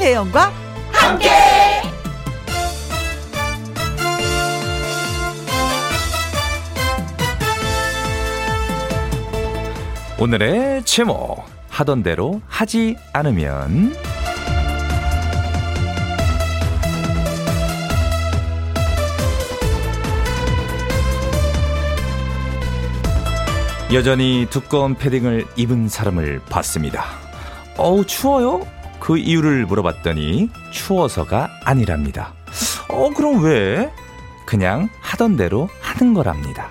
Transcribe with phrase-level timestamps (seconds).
[0.00, 0.50] 김혜영과
[0.92, 1.28] 함께.
[10.18, 13.94] 오늘의 제목 하던 대로 하지 않으면
[23.92, 27.04] 여전히 두꺼운 패딩을 입은 사람을 봤습니다.
[27.76, 28.79] 어우, 추워요?
[29.10, 32.32] 그 이유를 물어봤더니 추워서가 아니랍니다.
[32.88, 33.90] 어, 그럼 왜?
[34.46, 36.68] 그냥 하던 대로 하는 거랍니다.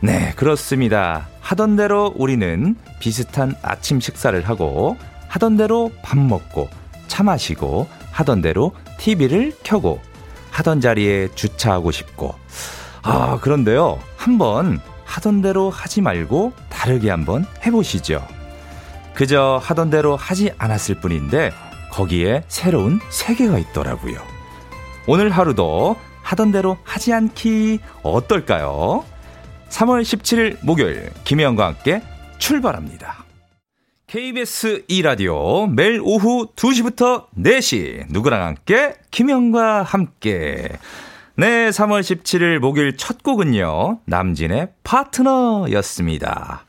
[0.00, 1.28] 네, 그렇습니다.
[1.40, 4.96] 하던 대로 우리는 비슷한 아침 식사를 하고,
[5.28, 6.68] 하던 대로 밥 먹고,
[7.06, 10.00] 차 마시고, 하던 대로 TV를 켜고,
[10.50, 12.34] 하던 자리에 주차하고 싶고.
[13.02, 14.00] 아, 그런데요.
[14.16, 18.26] 한번 하던 대로 하지 말고 다르게 한번 해보시죠.
[19.14, 21.52] 그저 하던 대로 하지 않았을 뿐인데
[21.90, 24.16] 거기에 새로운 세계가 있더라고요.
[25.06, 29.04] 오늘 하루도 하던 대로 하지 않기 어떨까요?
[29.70, 32.02] 3월 17일 목요일 김혜영과 함께
[32.38, 33.24] 출발합니다.
[34.06, 40.68] KBS 2라디오 매일 오후 2시부터 4시 누구랑 함께 김혜영과 함께
[41.36, 44.00] 네, 3월 17일 목요일 첫 곡은요.
[44.06, 46.64] 남진의 파트너였습니다.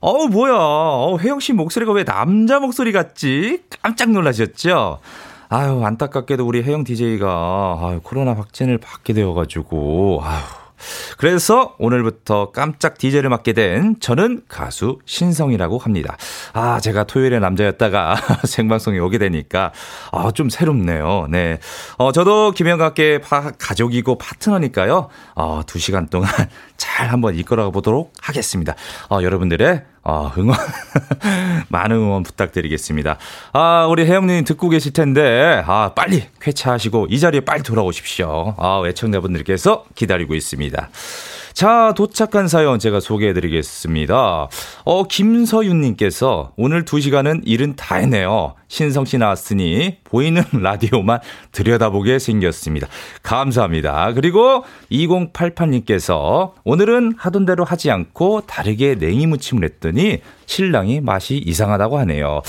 [0.00, 0.54] 어우, 뭐야.
[0.54, 3.62] 어, 혜영 씨 목소리가 왜 남자 목소리 같지?
[3.82, 5.00] 깜짝 놀라셨죠?
[5.48, 10.67] 아유, 안타깝게도 우리 혜영 DJ가 아유, 코로나 확진을 받게 되어가지고, 아유.
[11.16, 16.16] 그래서 오늘부터 깜짝 DJ를 맡게 된 저는 가수 신성이라고 합니다.
[16.52, 19.72] 아, 제가 토요일에 남자였다가 생방송에 오게 되니까
[20.12, 21.26] 아, 좀 새롭네요.
[21.30, 21.58] 네.
[21.96, 23.20] 어, 저도 김영각께
[23.58, 25.08] 가족이고 파트너니까요.
[25.34, 26.30] 어, 두 시간 동안
[26.76, 28.74] 잘 한번 이끌어 보도록 하겠습니다.
[29.10, 30.56] 어, 여러분들의 어, 응원,
[31.68, 33.18] 많은 응원 부탁드리겠습니다.
[33.52, 38.54] 아, 우리 혜영님 듣고 계실 텐데, 아, 빨리 쾌차하시고 이 자리에 빨리 돌아오십시오.
[38.56, 40.88] 아, 애청자분들께서 기다리고 있습니다.
[41.58, 44.46] 자, 도착한 사연 제가 소개해 드리겠습니다.
[44.84, 48.54] 어, 김서윤님께서 오늘 2시간은 일은 다 했네요.
[48.68, 51.18] 신성 씨 나왔으니 보이는 라디오만
[51.50, 52.86] 들여다보게 생겼습니다.
[53.24, 54.12] 감사합니다.
[54.12, 62.40] 그리고 2088님께서 오늘은 하던 대로 하지 않고 다르게 냉이 무침을 했더니 신랑이 맛이 이상하다고 하네요.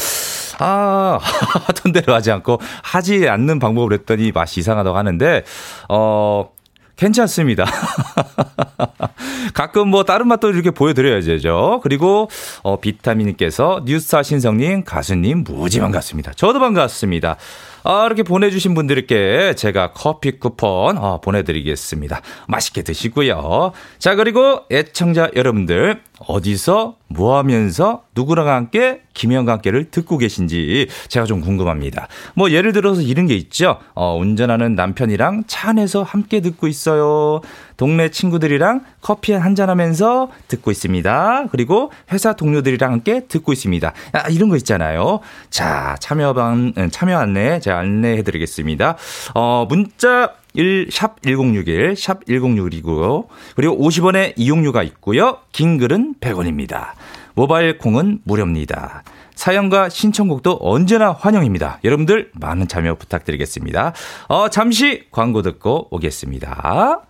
[0.60, 1.18] 아,
[1.66, 5.44] 하던 대로 하지 않고 하지 않는 방법을 했더니 맛이 이상하다고 하는데,
[5.88, 6.52] 어,
[7.00, 7.66] 괜찮습니다.
[9.54, 11.80] 가끔 뭐 다른 맛도 이렇게 보여드려야죠.
[11.82, 12.30] 그리고
[12.62, 16.34] 어, 비타민님께서 뉴스타 신성님, 가수님 무지 반갑습니다.
[16.34, 17.38] 저도 반갑습니다.
[17.84, 22.22] 아, 이렇게 보내주신 분들께 제가 커피 쿠폰 어, 보내드리겠습니다.
[22.48, 23.72] 맛있게 드시고요.
[23.98, 31.42] 자, 그리고 애청자 여러분들 어디서 뭐 하면서 누구랑 함께 김영과 함께를 듣고 계신지 제가 좀
[31.42, 32.08] 궁금합니다.
[32.36, 33.78] 뭐 예를 들어서 이런 게 있죠.
[33.96, 37.42] 어, 운전하는 남편이랑 차 안에서 함께 듣고 있어요.
[37.78, 41.48] 동네 친구들이랑 커피 한잔 하면서 듣고 있습니다.
[41.52, 43.94] 그리고 회사 동료들이랑 함께 듣고 있습니다.
[44.14, 45.20] 아, 이런 거 있잖아요.
[45.50, 48.98] 자, 참여방, 음, 참여 안내 제가 안내해 드리겠습니다.
[49.34, 53.28] 어, 문자 1, 샵 1061, 샵 1061이고요.
[53.56, 55.38] 그리고 50원의 이용료가 있고요.
[55.52, 56.94] 긴 글은 100원입니다.
[57.34, 59.04] 모바일 콩은 무료입니다.
[59.36, 61.80] 사연과 신청곡도 언제나 환영입니다.
[61.86, 63.94] 여러분들 많은 참여 부탁드리겠습니다.
[64.28, 67.09] 어, 잠시 광고 듣고 오겠습니다.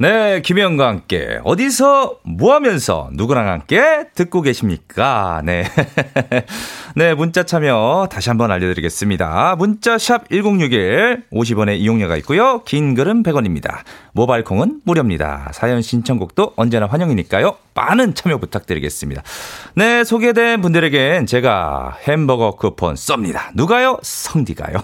[0.00, 5.42] 네, 김혜영과 함께 어디서 뭐 하면서 누구랑 함께 듣고 계십니까?
[5.44, 5.64] 네.
[6.96, 9.56] 네, 문자 참여 다시 한번 알려드리겠습니다.
[9.58, 12.62] 문자 샵 1061, 50원의 이용료가 있고요.
[12.64, 13.80] 긴 글은 100원입니다.
[14.12, 15.50] 모바일 콩은 무료입니다.
[15.52, 17.58] 사연 신청곡도 언제나 환영이니까요.
[17.74, 19.22] 많은 참여 부탁드리겠습니다.
[19.74, 23.50] 네, 소개된 분들에겐 제가 햄버거 쿠폰 쏩니다.
[23.54, 23.98] 누가요?
[24.02, 24.78] 성디가요.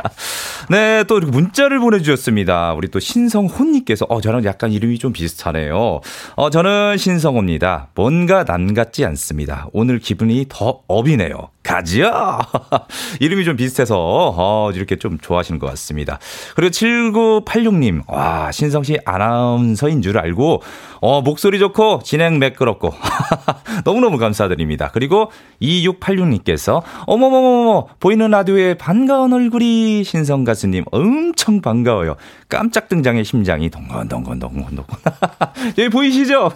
[0.70, 2.72] 네, 또 이렇게 문자를 보내주셨습니다.
[2.72, 6.00] 우리 또 신성호님께서, 어, 저랑 약간 이름이 좀 비슷하네요.
[6.36, 7.88] 어, 저는 신성호입니다.
[7.94, 9.68] 뭔가 남 같지 않습니다.
[9.72, 11.50] 오늘 기분이 더 업이네요.
[11.66, 12.38] 가지요!
[13.18, 16.20] 이름이 좀 비슷해서, 어, 이렇게 좀 좋아하시는 것 같습니다.
[16.54, 20.62] 그리고 7986님, 와, 신성 씨 아나운서인 줄 알고,
[21.00, 22.94] 어, 목소리 좋고, 진행 매끄럽고,
[23.84, 24.90] 너무너무 감사드립니다.
[24.92, 32.14] 그리고 2686님께서, 어머머머머, 보이는 라디오에 반가운 얼굴이 신성 가수님 엄청 반가워요.
[32.48, 34.98] 깜짝 등장의 심장이 동건동건동건동건.
[35.78, 36.52] 여기 보이시죠?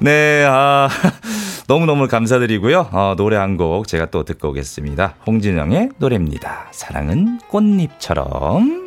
[0.00, 0.90] 네, 아,
[1.66, 2.88] 너무너무 감사드리고요.
[2.92, 5.14] 어, 노래 한 곡 제가 또 듣고 오겠습니다.
[5.24, 6.66] 홍진영의 노래입니다.
[6.72, 8.82] 사랑은 꽃잎처럼.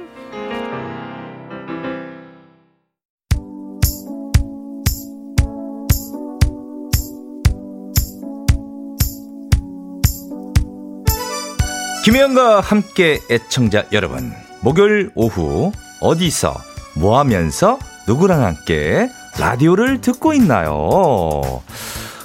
[12.03, 15.71] 김혜영과 함께 애청자 여러분, 목요일 오후
[16.01, 16.53] 어디서
[16.97, 19.09] 뭐 하면서 누구랑 함께
[19.39, 21.63] 라디오를 듣고 있나요?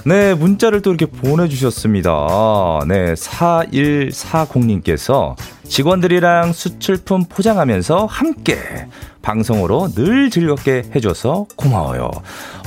[0.04, 2.10] 네, 문자를 또 이렇게 보내주셨습니다.
[2.88, 8.56] 네, 4140님께서 직원들이랑 수출품 포장하면서 함께
[9.22, 12.10] 방송으로 늘 즐겁게 해줘서 고마워요.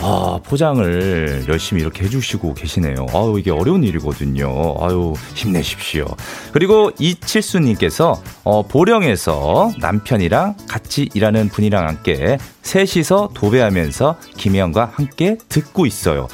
[0.02, 3.08] 아, 포장을 열심히 이렇게 해주시고 계시네요.
[3.14, 4.76] 아유, 이게 어려운 일이거든요.
[4.80, 6.06] 아유, 힘내십시오.
[6.52, 16.28] 그리고 이칠수님께서, 어, 보령에서 남편이랑 같이 일하는 분이랑 함께 셋이서 도배하면서 김혜영과 함께 듣고 있어요.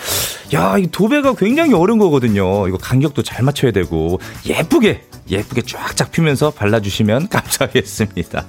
[0.54, 2.68] 야, 이 도배가 굉장히 어려운 거거든요.
[2.68, 8.46] 이거 간격도 잘 맞춰야 되고, 예쁘게 예쁘게 쫙쫙 피면서 발라주시면 감사하겠습니다.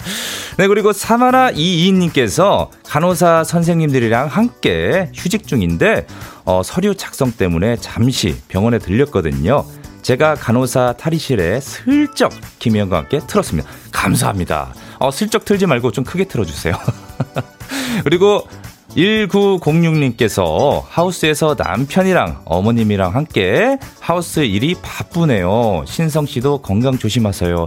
[0.56, 6.06] 네, 그리고 사마라 이이님께서 간호사 선생님들이랑 함께 휴직 중인데,
[6.46, 9.66] 어, 서류 작성 때문에 잠시 병원에 들렸거든요.
[10.02, 13.68] 제가 간호사 탈의실에 슬쩍 김희영과 함께 틀었습니다.
[13.92, 14.72] 감사합니다.
[14.98, 16.74] 어, 슬쩍 틀지 말고 좀 크게 틀어주세요.
[18.04, 18.46] 그리고
[18.96, 25.84] 1906님께서 하우스에서 남편이랑 어머님이랑 함께 하우스 일이 바쁘네요.
[25.86, 27.66] 신성 씨도 건강 조심하세요.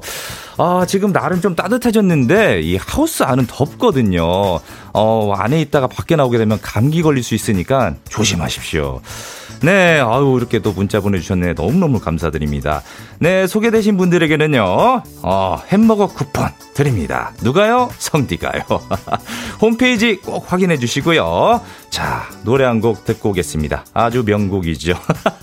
[0.57, 4.59] 아, 지금 날은 좀 따뜻해졌는데 이 하우스 안은 덥거든요.
[4.93, 9.01] 어, 안에 있다가 밖에 나오게 되면 감기 걸릴 수 있으니까 조심하십시오.
[9.63, 11.53] 네, 아유, 이렇게 또 문자 보내주셨네.
[11.53, 12.81] 너무너무 감사드립니다.
[13.19, 17.31] 네, 소개되신 분들에게는요, 어, 햄버거 쿠폰 드립니다.
[17.41, 17.89] 누가요?
[17.97, 18.61] 성디가요.
[19.61, 21.61] 홈페이지 꼭 확인해 주시고요.
[21.89, 23.85] 자, 노래 한 곡 듣고 오겠습니다.
[23.93, 24.95] 아주 명곡이죠.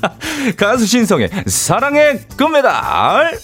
[0.59, 3.39] 가수 신성의 사랑의 금메달!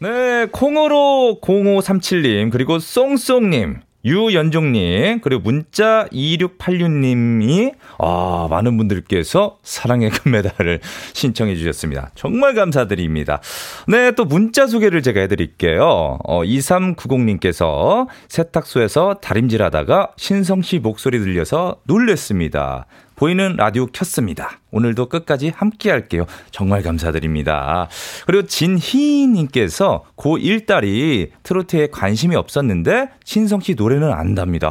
[0.00, 3.76] 네, 콩으로 0537님, 그리고 쏭쏭님,
[4.08, 10.80] 유연종님, 그리고 문자 2686님이, 아, 많은 분들께서 사랑의 금메달을
[11.12, 12.10] 신청해 주셨습니다.
[12.14, 13.40] 정말 감사드립니다.
[13.86, 16.18] 네, 또 문자 소개를 제가 해드릴게요.
[16.24, 22.86] 어, 2390님께서 세탁소에서 다림질 하다가 신성 씨 목소리 들려서 놀랬습니다.
[23.18, 24.60] 보이는 라디오 켰습니다.
[24.70, 26.24] 오늘도 끝까지 함께 할게요.
[26.52, 27.88] 정말 감사드립니다.
[28.26, 34.70] 그리고 진희님께서 고1 딸이 트로트에 관심이 없었는데 신성 씨 노래는 안답니다.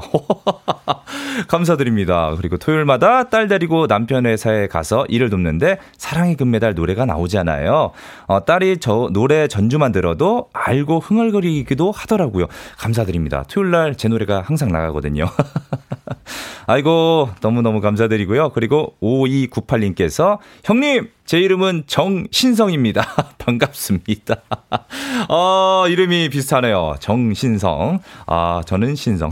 [1.50, 2.36] 감사드립니다.
[2.38, 7.92] 그리고 토요일마다 딸 데리고 남편 회사에 가서 일을 돕는데 사랑의 금메달 노래가 나오잖아요.
[8.28, 12.48] 어, 딸이 저 노래 전주만 들어도 알고 흥얼거리기도 하더라고요.
[12.78, 13.44] 감사드립니다.
[13.50, 15.26] 토요일 날 제 노래가 항상 나가거든요.
[16.70, 18.50] 아이고, 너무너무 감사드리고요.
[18.50, 23.08] 그리고 5298님께서, 형님, 제 이름은 정신성입니다.
[23.40, 24.36] 반갑습니다.
[25.30, 26.96] 어, 이름이 비슷하네요.
[27.00, 28.00] 정신성.
[28.26, 29.32] 아, 저는 신성.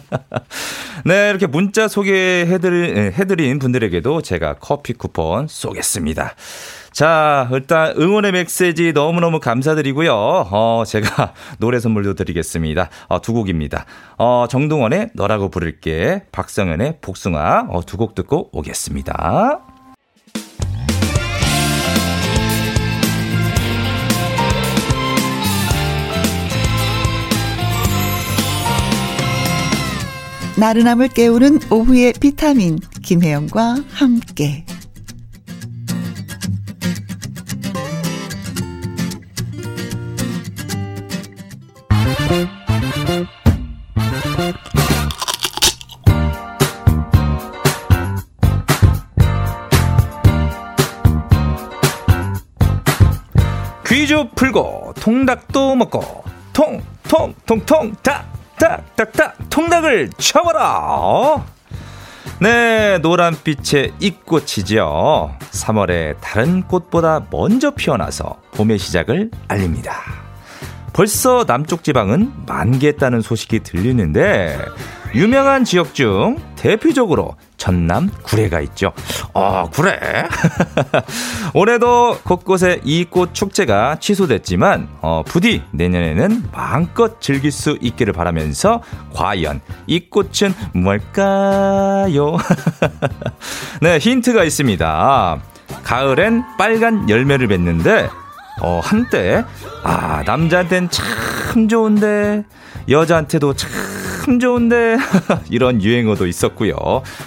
[1.04, 6.34] 네, 이렇게 문자 소개해드린, 예, 해드린 분들에게도 제가 커피 쿠폰 쏘겠습니다.
[6.92, 10.12] 자, 일단 응원의 메시지 너무너무 감사드리고요.
[10.12, 12.90] 어, 제가 노래 선물도 드리겠습니다.
[13.08, 13.86] 어, 두 곡입니다.
[14.18, 19.60] 어, 정동원의 너라고 부를게, 박성현의 복숭아, 어, 두 곡 듣고 오겠습니다.
[30.58, 34.64] 나른함을 깨우는 오후의 비타민, 김혜영과 함께.
[53.84, 56.22] 퀴즈 풀고 통닭도 먹고
[56.52, 61.44] 통통 통통 탁탁탁탁 통닭을 쳐봐라.
[62.40, 70.29] 네 노란빛의 잎꽃이죠 3월에 다른 꽃보다 먼저 피어나서 봄의 시작을 알립니다
[70.92, 74.58] 벌써 남쪽 지방은 만개했다는 소식이 들리는데
[75.14, 78.92] 유명한 지역 중 대표적으로 전남 구례가 있죠.
[79.34, 79.98] 어, 구례.
[81.54, 88.82] 올해도 곳곳에 이 꽃 축제가 취소됐지만 어, 부디 내년에는 마음껏 즐길 수 있기를 바라면서
[89.14, 92.36] 과연 이 꽃은 뭘까요?
[93.82, 95.38] 네, 힌트가 있습니다.
[95.82, 98.08] 가을엔 빨간 열매를 맺는데
[98.60, 99.44] 어, 한때,
[99.82, 102.44] 아, 남자한텐 참 좋은데,
[102.88, 104.96] 여자한테도 참 좋은데,
[105.50, 106.74] 이런 유행어도 있었고요.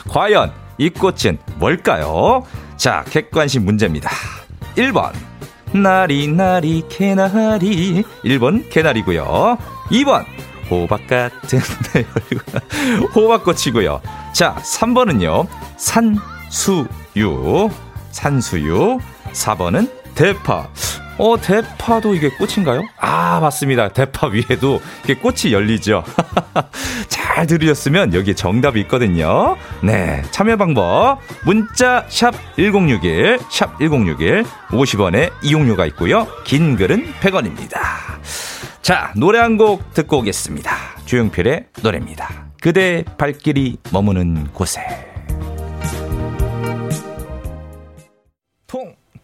[0.10, 2.44] 과연 이 꽃은 뭘까요?
[2.78, 4.10] 자, 객관식 문제입니다.
[4.76, 5.12] 1번.
[5.74, 8.04] 나리, 나리, 개나리.
[8.24, 9.58] 1번, 개나리고요.
[9.90, 10.26] 2번.
[10.70, 11.60] 호박 같은
[11.94, 13.10] 내 얼굴.
[13.16, 14.02] 호박꽃이고요.
[14.34, 15.48] 자, 3번은요.
[15.78, 17.70] 산수유.
[18.12, 19.00] 산수유.
[19.34, 20.68] 4번은 대파.
[21.18, 22.82] 어, 대파도 이게 꽃인가요?
[23.00, 23.90] 아, 맞습니다.
[23.90, 26.04] 대파 위에도 이게 꽃이 열리죠.
[27.08, 29.56] 잘 들으셨으면 여기에 정답이 있거든요.
[29.84, 31.20] 네, 참여 방법.
[31.46, 36.28] 문자 샵 1061, 샵 1061, 50원에 이용료가 있고요.
[36.44, 37.78] 긴 글은 100원입니다.
[38.82, 40.76] 자, 노래 한 곡 듣고 오겠습니다.
[41.06, 42.48] 조용필의 노래입니다.
[42.62, 44.82] 그대 발길이 머무는 곳에.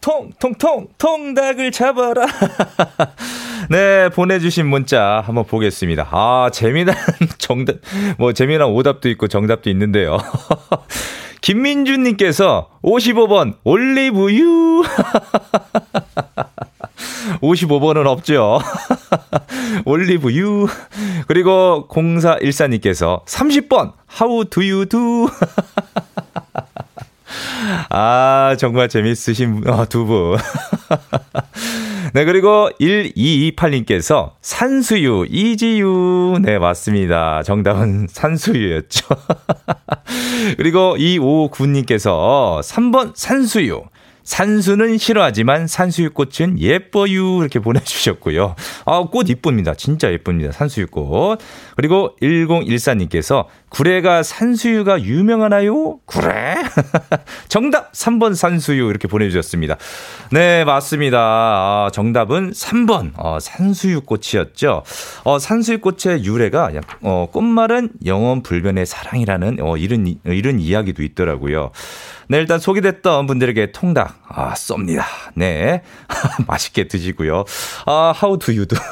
[0.02, 2.26] 통, 통, 통, 통, 통닭을 잡아라.
[3.70, 6.08] 네, 보내주신 문자 한번 보겠습니다.
[6.12, 6.96] 아, 재미난
[7.38, 7.78] 정답,
[8.18, 10.18] 뭐, 재미난 오답도 있고 정답도 있는데요.
[11.42, 14.84] 김민주님께서 55번 올리브유.
[17.42, 18.60] 55번은 없죠.
[19.86, 20.68] 올리브유.
[21.28, 25.30] 그리고 0414님께서 30번 How do you do?
[27.90, 30.38] 아, 정말 재밌으신 어, 두 분.
[32.14, 36.40] 네, 그리고 1228님께서 산수유, 이지유.
[36.42, 37.44] 네, 맞습니다.
[37.44, 39.08] 정답은 산수유였죠.
[40.58, 43.84] 그리고 259님께서 3번 산수유.
[44.30, 47.40] 산수는 싫어하지만 산수유꽃은 예뻐요.
[47.42, 48.56] 이렇게 보내주셨고요.
[48.86, 49.74] 아, 꽃 이쁩니다.
[49.74, 50.52] 진짜 예쁩니다.
[50.52, 51.40] 산수유꽃.
[51.76, 55.98] 그리고 1014님께서 구례가 산수유가 유명하나요?
[56.06, 56.56] 구례?
[57.50, 59.78] 정답 3번 산수유 이렇게 보내주셨습니다.
[60.32, 61.18] 네, 맞습니다.
[61.20, 64.84] 아, 정답은 3번 어, 산수유꽃이었죠.
[65.24, 66.70] 어, 산수유꽃의 유래가
[67.02, 71.72] 어, 꽃말은 영원 불변의 사랑이라는 어, 이런, 이런 이야기도 있더라고요.
[72.32, 75.04] 네, 일단 소개됐던 분들에게 통닭, 아, 쏩니다.
[75.34, 75.82] 네.
[76.46, 77.44] 맛있게 드시고요.
[77.88, 78.78] 아, how do you do?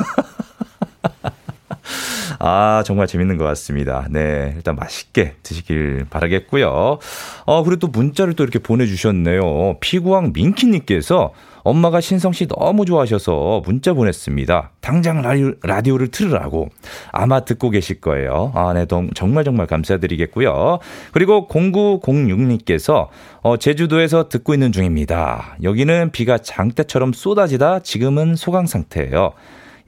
[2.40, 4.08] 아, 정말 재밌는 것 같습니다.
[4.10, 4.54] 네.
[4.56, 6.98] 일단 맛있게 드시길 바라겠고요.
[7.46, 9.78] 어, 그리고 또 문자를 또 이렇게 보내주셨네요.
[9.82, 11.32] 피구왕 민키님께서
[11.68, 14.72] 엄마가 신성 씨 너무 좋아하셔서 문자 보냈습니다.
[14.80, 16.70] 당장 라디오, 라디오를 틀으라고.
[17.12, 18.54] 아마 듣고 계실 거예요.
[18.56, 20.80] 아, 네, 정말 정말 감사드리겠고요.
[21.12, 23.10] 그리고 0906님께서
[23.42, 25.58] 어, 제주도에서 듣고 있는 중입니다.
[25.62, 29.34] 여기는 비가 장대처럼 쏟아지다 지금은 소강 상태예요.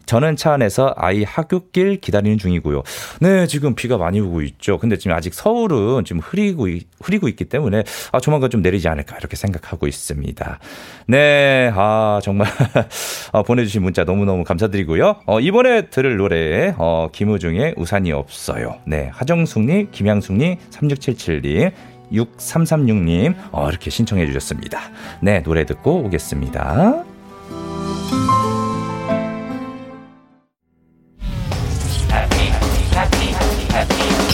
[0.10, 2.82] 저는 차 안에서 아이 학교길 기다리는 중이고요.
[3.22, 4.80] 네, 지금 비가 많이 오고 있죠.
[4.80, 6.68] 근데 지금 아직 서울은 지금 흐리고,
[7.00, 10.60] 흐리고 있기 때문에 아, 조만간 좀 내리지 않을까 이렇게 생각하고 있습니다.
[11.06, 12.48] 네, 아, 정말
[13.34, 15.18] 어, 보내주신 문자 너무 너무 감사드리고요.
[15.28, 18.78] 어, 이번에 들을 노래, 어, 김우중의 우산이 없어요.
[18.88, 21.72] 네, 하정숙님, 김양숙님, 3677님,
[22.12, 24.80] 6336님, 어, 이렇게 신청해 주셨습니다.
[25.22, 27.18] 네, 노래 듣고 오겠습니다.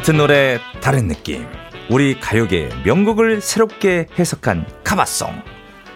[0.00, 1.46] 같은 노래 다른 느낌.
[1.90, 5.30] 우리 가요계 명곡을 새롭게 해석한 카바송.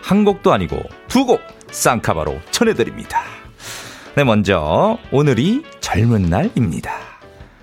[0.02, 3.22] 한 곡도 아니고 두 곡 쌍카바로 전해드립니다.
[4.14, 6.92] 네 먼저 오늘이 젊은 날입니다.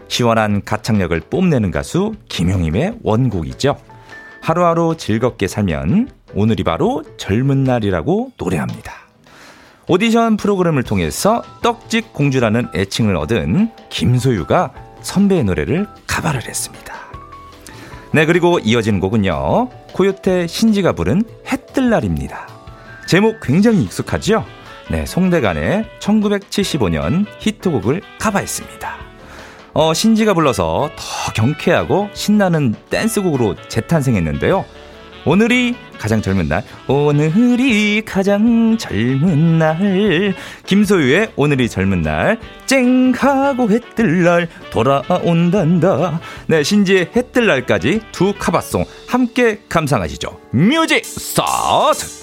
[0.08, 3.78] 시원한 가창력을 뽐내는 가수 김용임의 원곡이죠.
[4.42, 8.94] 하루하루 즐겁게 살면 오늘이 바로 젊은 날이라고 노래합니다.
[9.88, 16.94] 오디션 프로그램을 통해서 떡집 공주라는 애칭을 얻은 김소유가 선배의 노래를 가발을 했습니다.
[18.14, 19.70] 네, 그리고 이어진 곡은요.
[19.94, 22.48] 코요태 신지가 부른 해뜰 날입니다.
[23.08, 24.46] 제목 굉장히 익숙하죠?
[24.90, 28.98] 네, 송대간의 1975년 히트곡을 카바했습니다.
[29.74, 34.66] 어, 신지가 불러서 더 경쾌하고 신나는 댄스곡으로 재탄생했는데요.
[35.26, 40.34] 오늘이 가장 젊은 날, 오늘이 가장 젊은 날.
[40.66, 46.20] 김소유의 오늘이 젊은 날, 쨍하고 해뜰 날, 돌아온단다.
[46.48, 50.40] 네, 신지의 해뜰 날까지 두 cover song 함께 감상하시죠.
[50.52, 52.21] music start!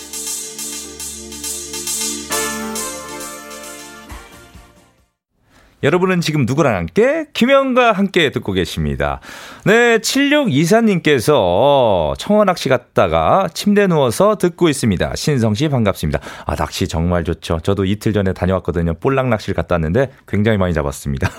[5.83, 7.27] 여러분은 지금 누구랑 함께?
[7.33, 9.21] 김영과 함께 듣고 계십니다.
[9.65, 15.15] 네, 7624님께서 청원 낚시 갔다가 침대 누워서 듣고 있습니다.
[15.15, 16.19] 신성 씨 반갑습니다.
[16.47, 17.61] 아, 낚시 정말 좋죠.
[17.61, 18.95] 저도 이틀 전에 다녀왔거든요.
[18.95, 21.31] 볼락 낚시를 갔다 왔는데 굉장히 많이 잡았습니다.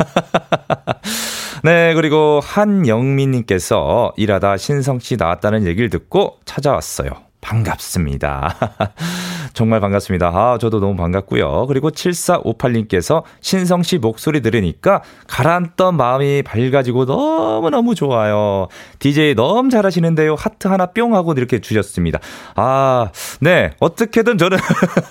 [1.64, 7.29] 네, 그리고 한영민님께서 일하다 신성 씨 나왔다는 얘기를 듣고 찾아왔어요.
[7.42, 8.56] 반갑습니다.
[9.54, 10.28] 정말 반갑습니다.
[10.28, 11.66] 아, 저도 너무 반갑고요.
[11.68, 18.68] 그리고 7458님께서 신성 씨 목소리 들으니까 가라앉던 마음이 밝아지고 너무너무 좋아요.
[19.00, 20.36] DJ 너무 잘하시는데요.
[20.36, 22.20] 하트 하나 뿅 하고 이렇게 주셨습니다.
[22.56, 23.10] 아,
[23.42, 23.72] 네.
[23.80, 24.58] 어떻게든 저는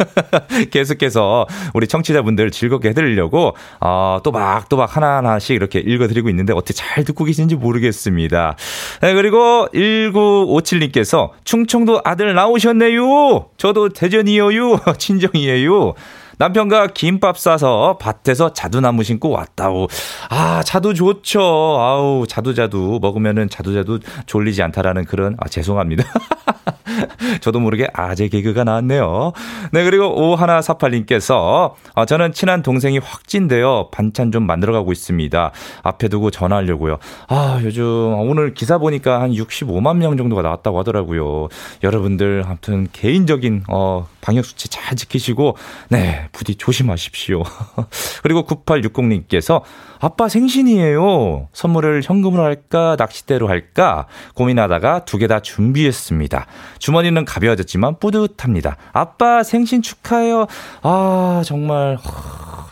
[0.70, 7.24] 계속해서 우리 청취자분들 즐겁게 해드리려고, 어, 또박, 또박 하나하나씩 이렇게 읽어드리고 있는데 어떻게 잘 듣고
[7.24, 8.56] 계신지 모르겠습니다.
[9.00, 13.46] 네, 그리고 1957님께서 충청도 아들 나오셨네요.
[13.56, 14.50] 저도 대전이에요.
[14.98, 15.94] 친정이에요.
[16.38, 19.88] 남편과 김밥 싸서 밭에서 자두나무 심고 왔다고.
[20.30, 21.40] 아, 자두 좋죠.
[21.40, 26.04] 아우, 자두자두 먹으면은 자두자두 졸리지 않다라는 그런, 아, 죄송합니다.
[27.40, 29.32] 저도 모르게 아재 개그가 나왔네요.
[29.72, 35.52] 네, 그리고 오하나사팔님께서 아, 저는 친한 동생이 확진되어 반찬 좀 만들어가고 있습니다.
[35.82, 36.98] 앞에 두고 전화하려고요.
[37.28, 41.48] 아, 요즘 오늘 기사 보니까 한 65만 명 정도가 나왔다고 하더라고요.
[41.82, 45.56] 여러분들 아무튼 개인적인 어, 방역 수치 잘 지키시고
[45.90, 47.42] 네, 부디 조심하십시오.
[48.22, 49.62] 그리고 9860님께서
[50.00, 51.48] 아빠 생신이에요.
[51.52, 56.46] 선물을 현금으로 할까, 낚싯대로 할까 고민하다가 두 개 다 준비했습니다.
[56.78, 58.76] 주머니는 가벼워졌지만 뿌듯합니다.
[58.92, 60.46] 아빠 생신 축하해요.
[60.82, 61.98] 아, 정말.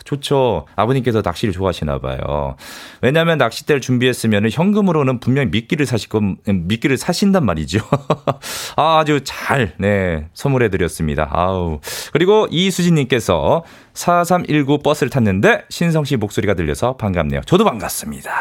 [0.07, 0.65] 좋죠.
[0.77, 2.55] 아버님께서 낚시를 좋아하시나 봐요.
[3.01, 7.79] 왜냐하면 낚싯대를 준비했으면 현금으로는 분명히 미끼를 사실 건 미끼를 사신단 말이죠.
[8.77, 11.27] 아, 아주 잘 네, 선물해 드렸습니다.
[11.29, 11.81] 아우.
[12.13, 17.41] 그리고 이수진 님께서 4319 버스를 탔는데 신성 씨 목소리가 들려서 반갑네요.
[17.45, 18.31] 저도 반갑습니다.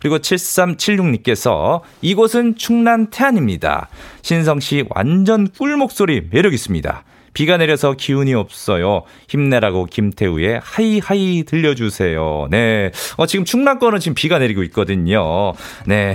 [0.00, 3.88] 그리고 7376 님께서 이곳은 충남 태안입니다.
[4.22, 7.02] 신성 씨 완전 꿀 목소리 매력 있습니다.
[7.34, 9.02] 비가 내려서 기운이 없어요.
[9.28, 12.48] 힘내라고 김태우의 하이하이 들려주세요.
[12.50, 12.90] 네.
[13.16, 15.52] 어, 지금 충남권은 지금 비가 내리고 있거든요.
[15.86, 16.14] 네.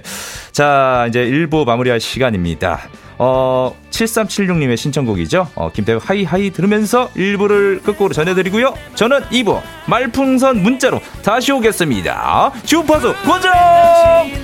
[0.52, 2.80] 자, 이제 1부 마무리할 시간입니다.
[3.18, 5.48] 어, 7376님의 신청곡이죠.
[5.54, 8.74] 어, 김태우 하이하이 들으면서 1부를 끝곡으로 전해드리고요.
[8.94, 12.52] 저는 2부 말풍선 문자로 다시 오겠습니다.
[12.64, 14.43] 주파수 고정!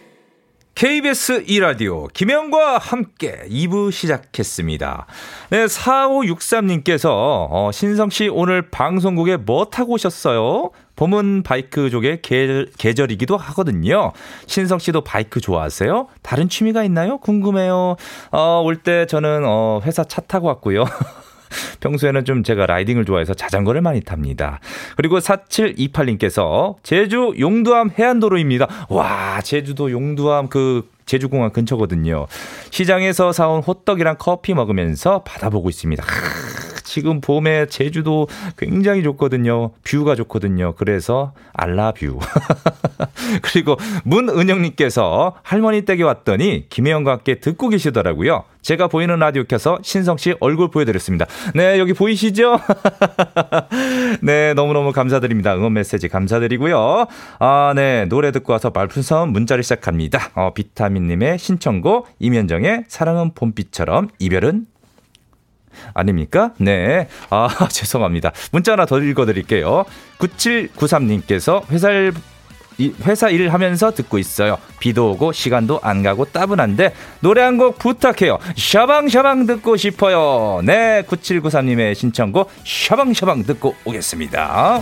[0.75, 5.05] KBS 2라디오 김영과 함께 2부 시작했습니다.
[5.51, 10.71] 네, 4563님께서 어, 신성 씨 오늘 방송국에 뭐 타고 오셨어요?
[10.95, 14.11] 봄은 바이크족의 계, 계절이기도 하거든요.
[14.47, 16.07] 신성 씨도 바이크 좋아하세요?
[16.23, 17.17] 다른 취미가 있나요?
[17.19, 17.95] 궁금해요.
[18.31, 20.85] 어, 올 때 저는 어, 회사 차 타고 왔고요.
[21.79, 24.59] 평소에는 좀 제가 라이딩을 좋아해서 자전거를 많이 탑니다.
[24.95, 28.67] 그리고 4728님께서 제주 용두암 해안도로입니다.
[28.89, 32.27] 와, 제주도 용두암 그 제주공항 근처거든요.
[32.69, 36.03] 시장에서 사온 호떡이랑 커피 먹으면서 받아보고 있습니다.
[36.91, 38.27] 지금 봄에 제주도
[38.57, 39.71] 굉장히 좋거든요.
[39.85, 40.73] 뷰가 좋거든요.
[40.75, 42.19] 그래서 알라뷰.
[43.41, 48.43] 그리고 문은영님께서 할머니 댁에 왔더니 김혜영과 함께 듣고 계시더라고요.
[48.61, 51.27] 제가 보이는 라디오 켜서 신성 씨 얼굴 보여드렸습니다.
[51.55, 52.59] 네, 여기 보이시죠?
[54.21, 55.55] 네, 너무너무 감사드립니다.
[55.55, 57.05] 응원 메시지 감사드리고요.
[57.39, 60.31] 아, 네, 노래 듣고 와서 말풍선 문자를 시작합니다.
[60.35, 64.65] 어, 비타민님의 신청곡, 이면정의 사랑은 봄비처럼, 이별은
[65.93, 66.51] 아닙니까?
[66.57, 67.07] 네.
[67.29, 68.31] 아, 죄송합니다.
[68.51, 69.85] 문자 하나 더 읽어드릴게요.
[70.19, 72.13] 9793님께서 회사를
[73.03, 74.57] 회사 일을 하면서 듣고 있어요.
[74.79, 78.39] 비도 오고 시간도 안 가고 따분한데 노래 한 곡 부탁해요.
[78.55, 80.61] 샤방샤방 듣고 싶어요.
[80.63, 84.81] 네, 9793님의 신청곡 샤방샤방 듣고 오겠습니다.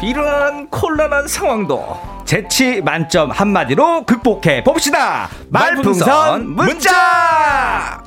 [0.00, 5.28] 이러한 곤란한 상황도 재치 만점 한마디로 극복해 봅시다.
[5.50, 8.02] 말풍선 문자.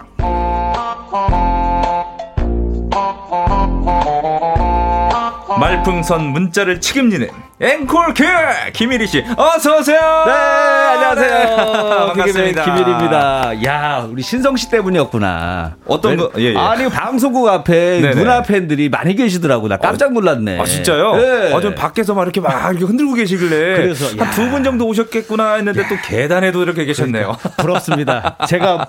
[5.60, 7.30] 말풍선 문자를 책임지는
[7.62, 8.26] 앵콜캐
[8.74, 10.00] 김일희 씨 어서 오세요.
[10.26, 11.30] 네, 안녕하세요.
[11.30, 12.64] 네, 반갑습니다.
[12.64, 13.64] 김일입니다.
[13.66, 15.76] 야, 우리 신성 씨 때문이었구나.
[15.86, 16.32] 어떤 거?
[16.40, 16.58] 예, 예.
[16.58, 18.16] 아니 방송국 앞에 네네.
[18.16, 19.68] 누나 팬들이 많이 계시더라고.
[19.68, 20.60] 나 깜짝 놀랐네.
[20.60, 21.16] 아 진짜요?
[21.18, 21.54] 네.
[21.54, 24.26] 아, 좀 밖에서 막 이렇게 막 이렇게 흔들고 계시길래 그래서, 야.
[24.26, 27.38] 한두 분 정도 오셨겠구나 했는데 또 계단에도 이렇게 계셨네요.
[27.58, 28.38] 부럽습니다.
[28.48, 28.88] 제가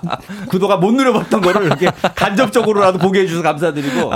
[0.49, 4.11] 구도가 못 누려봤던 거를 이렇게 간접적으로라도 보게 해주셔서 감사드리고.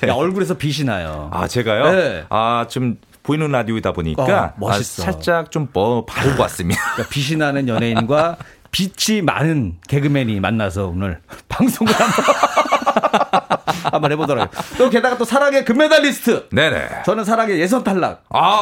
[0.00, 0.08] 네.
[0.08, 1.28] 야, 얼굴에서 빛이 나요.
[1.30, 1.92] 아 제가요?
[1.92, 2.24] 네.
[2.30, 2.96] 아좀
[3.28, 5.02] 보이는 라디오이다 보니까 어, 멋있어.
[5.02, 6.80] 아, 살짝 좀 뭐, 바르고 왔습니다.
[6.94, 8.38] 그러니까 빛이 나는 연예인과
[8.70, 12.24] 빛이 많은 개그맨이 만나서 오늘 방송을 한번
[13.90, 14.76] 한번 해보도록 하겠습니다.
[14.78, 16.48] 또 게다가 또 사랑의 금메달리스트.
[16.50, 16.88] 네네.
[17.06, 18.22] 저는 사랑의 예선 탈락.
[18.30, 18.60] 아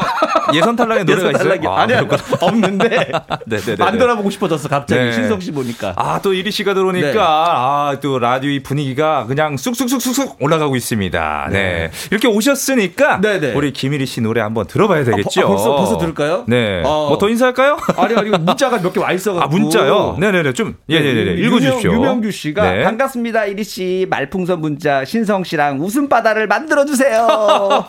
[0.53, 1.71] 예선 탈락의 노래가 예선 있어요?
[1.71, 2.03] 아, 아니야.
[2.41, 3.11] 없는데
[3.45, 3.75] 네네네네.
[3.77, 5.11] 만들어보고 싶어졌어 갑자기 네.
[5.11, 5.93] 신성 씨 보니까.
[5.95, 7.17] 아, 또 이리 씨가 들어오니까, 네.
[7.19, 11.47] 아, 또 라디오 이 분위기가 그냥 쑥쑥쑥쑥쑥 올라가고 있습니다.
[11.51, 11.57] 네.
[11.57, 11.91] 네.
[12.11, 13.53] 이렇게 오셨으니까, 네네.
[13.53, 15.41] 우리 김일희 씨 노래 한번 들어봐야 되겠죠.
[15.41, 16.43] 아, 벌써- 벌써 들을까요?
[16.47, 16.81] 네.
[16.85, 17.07] 어.
[17.09, 17.77] 뭐더 인사할까요?
[17.97, 19.43] 아니 아니 문자가 몇 개 와 있어가지고.
[19.43, 20.17] 아, 문자요?
[20.19, 20.53] 네네네.
[20.53, 21.27] 좀, 예, 예, 예.
[21.27, 21.33] 예.
[21.45, 21.91] 읽어주십시오.
[21.91, 22.83] 유명, 유명규 씨가 네.
[22.83, 27.27] 반갑습니다 이리 씨 말풍선 문자 신성 씨랑 웃음 바다를 만들어 주세요.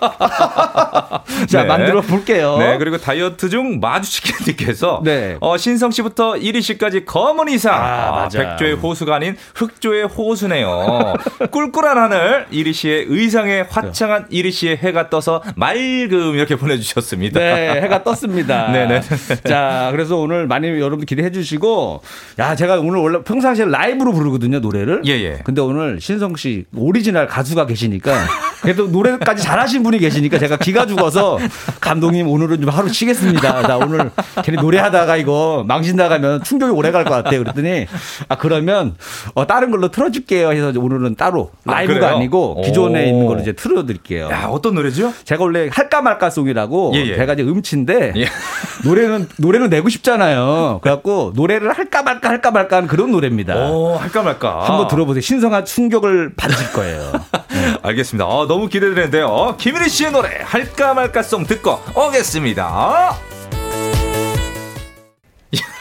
[1.48, 1.64] 자 네.
[1.64, 2.56] 만들어 볼게요.
[2.58, 5.36] 네, 그리고 다이어트 중 마주치킨님께서 네.
[5.40, 8.38] 어, 신성 씨부터 이리 씨까지 검은 이상, 아, 맞아.
[8.38, 11.14] 백조의 호수가 아닌 흑조의 호수네요.
[11.50, 17.38] 꿀꿀한 하늘, 이리 씨의 의상에 화창한 이리 씨의 해가 떠서 맑음 이렇게 보내주셨습니다.
[17.40, 18.70] 네, 해가 떴습니다.
[18.72, 19.00] 네네.
[19.46, 22.02] 자, 그래서 오늘 많이 여러분 기대해 주시고,
[22.38, 25.02] 야, 제가 오늘 원래 평상시에 라이브로 부르거든요, 노래를.
[25.06, 25.38] 예, 예.
[25.44, 28.12] 근데 오늘 신성 씨 오리지 널 가수가 계시니까,
[28.62, 31.38] 그래도 노래까지 잘하신 분이 계시니까 제가 기가 죽어서,
[31.80, 33.62] 감독님 오늘은 좀 하루 쉬겠습니다.
[33.62, 34.10] 나 오늘
[34.42, 37.42] 괜히 노래하다가 이거 망신 나가면 충격이 오래 갈 것 같아요.
[37.42, 37.86] 그랬더니,
[38.28, 38.96] 아, 그러면,
[39.34, 40.50] 어, 다른 걸로 틀어줄게요.
[40.52, 42.16] 해서 오늘은 따로 아, 라이브가 그래요?
[42.16, 43.08] 아니고 기존에 오.
[43.08, 44.28] 있는 걸로 이제 틀어드릴게요.
[44.30, 45.12] 야, 어떤 노래죠?
[45.24, 47.16] 제가 원래 할까 말까 송이라고 예, 예.
[47.16, 48.26] 제가 이제 음치인데 예.
[48.84, 50.80] 노래는 노래는 내고 싶잖아요.
[50.82, 53.54] 그래갖고 노래를 할까 말까 할까 말까 하는 그런 노래입니다.
[53.70, 54.64] 오, 할까 말까.
[54.68, 55.20] 한번 들어보세요.
[55.20, 57.12] 신성한 충격을 받으실 거예요.
[57.82, 58.26] 알겠습니다.
[58.26, 59.56] 어, 너무 기대되는데요.
[59.58, 63.16] 김일희 씨의 노래 할까 말까 송 듣고 오겠습니다.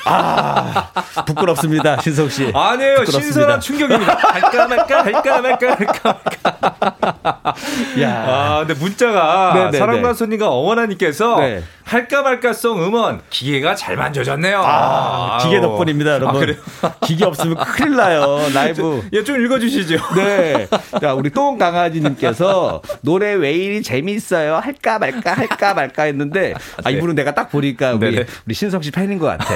[0.08, 0.92] 아
[1.26, 2.52] 부끄럽습니다, 신성 씨.
[2.54, 2.96] 아니에요.
[2.96, 3.22] 부끄럽습니다.
[3.26, 4.14] 신선한 충격입니다.
[4.16, 7.56] 할까 말까 할까 말까 할까 말까.
[8.02, 9.78] 야, 아, 근데 문자가 네네네.
[9.78, 11.64] 사랑과 손님과 어머나님께서 네.
[11.84, 14.62] 할까 말까송 음원 기계가 잘 만져졌네요.
[14.64, 15.62] 아, 기계 아우.
[15.64, 16.56] 덕분입니다, 여러분.
[16.82, 16.94] 아?
[17.06, 19.08] 기계 없으면 큰일 나요, 라이브.
[19.14, 19.98] 예, 좀 읽어주시죠.
[20.16, 20.68] 네.
[21.02, 24.58] 자, 우리 똥 강아지님께서 노래 왜 이리 재미있어요?
[24.58, 28.26] 할까 말까 할까 말까 했는데 아, 이분은 내가 딱 보니까 우리, 네네.
[28.46, 29.54] 우리 신성 씨 팬인 것 같아.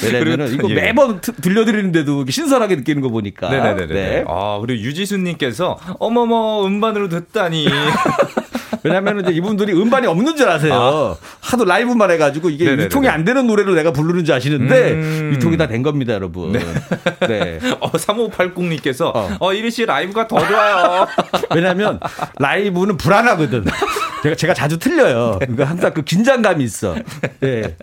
[0.00, 0.74] 그리고- 이거 예.
[0.74, 3.48] 매번 트- 들려드리는데도 신선하게 느끼는 거 보니까.
[3.48, 3.94] 네네네네.
[3.94, 4.24] 네.
[4.28, 7.66] 아, 그리고 유지수님께서 어머머 음반으로 듣다니.
[8.84, 11.16] 왜냐면은 이제 이분들이 음반이 없는 줄 아세요.
[11.40, 12.84] 하도 라이브만 해가지고 이게 네네네네.
[12.84, 15.30] 유통이 안 되는 노래를 내가 부르는 줄 아시는데 음.
[15.34, 16.52] 유통이 다 된 겁니다, 여러분.
[16.52, 17.58] 네.
[17.80, 19.30] 어, 3580님께서 어.
[19.40, 21.06] 어, 이리 씨 라이브가 더 좋아요.
[21.54, 21.98] 왜냐면
[22.38, 23.64] 라이브는 불안하거든.
[24.22, 25.38] 제가 제가 자주 틀려요.
[25.40, 26.94] 그러니까 항상 그 긴장감이 있어.
[27.40, 27.76] 네.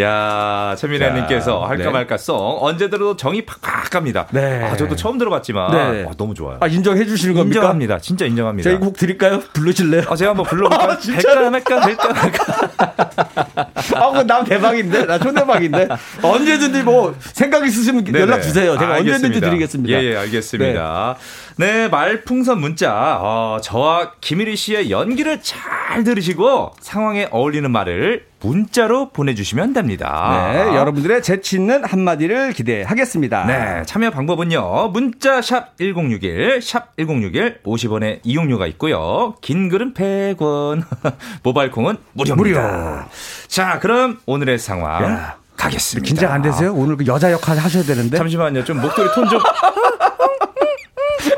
[0.00, 1.90] 야 최민아님께서 자, 할까 네.
[1.90, 4.26] 말까 송 언제 들어도 정이 팍팍 갑니다.
[4.32, 4.64] 네.
[4.64, 6.06] 아, 저도 처음 들어봤지만 네.
[6.08, 6.58] 아, 너무 좋아요.
[6.60, 7.58] 아 인정해 주시는 겁니까?
[7.60, 7.98] 인정합니다.
[7.98, 8.68] 진짜 인정합니다.
[8.68, 9.40] 제가 이곡 드릴까요?
[9.52, 10.02] 부르실 래요?
[10.08, 10.90] 아, 제가 한번 불러볼까요?
[10.90, 10.98] 아?
[10.98, 13.70] 할까 말까 할까 말까.
[13.94, 15.06] 아, 그남 대박인데?
[15.06, 15.88] 나 초대박인데?
[16.22, 18.20] 언제든지 뭐 생각 있으시면 네네.
[18.20, 18.78] 연락 주세요.
[18.78, 19.50] 제가 아, 언제든지 알겠습니다.
[19.50, 19.98] 드리겠습니다.
[20.02, 21.16] 예, 예, 알겠습니다.
[21.56, 23.18] 네, 말풍선 문자.
[23.20, 30.50] 어, 저와 김일희 씨의 연기를 잘 잘 들으시고 상황에 어울리는 말을 문자로 보내주시면 됩니다.
[30.52, 33.46] 네, 여러분들의 재치 있는 한마디를 기대하겠습니다.
[33.46, 34.88] 네, 참여 방법은요.
[34.92, 39.34] 문자 샵 1061, 샵 1061, 50원의 이용료가 있고요.
[39.40, 40.84] 긴 글은 100원,
[41.42, 42.60] 모바일 콩은 무료입니다.
[42.60, 43.04] 무료.
[43.46, 46.06] 자, 그럼 오늘의 상황 야, 가겠습니다.
[46.06, 46.74] 긴장 안 되세요?
[46.74, 48.18] 오늘 그 여자 역할 하셔야 되는데.
[48.18, 48.62] 잠시만요.
[48.64, 49.40] 좀 목소리 톤 좀.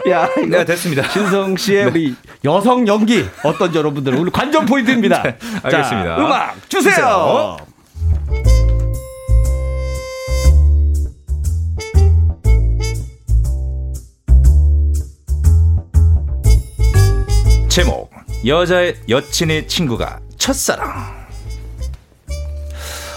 [0.08, 1.08] 야, 네, 됐습니다.
[1.08, 1.90] 신성 씨의 네.
[1.90, 5.22] 우리 여성 연기 어떤지 여러분들 오늘 관전 포인트입니다.
[5.22, 6.16] 네, 알겠습니다.
[6.16, 6.94] 자, 음악 주세요.
[6.94, 7.56] 주세요.
[17.68, 18.10] 제목
[18.46, 21.20] 여자의 여친의 친구가 첫사랑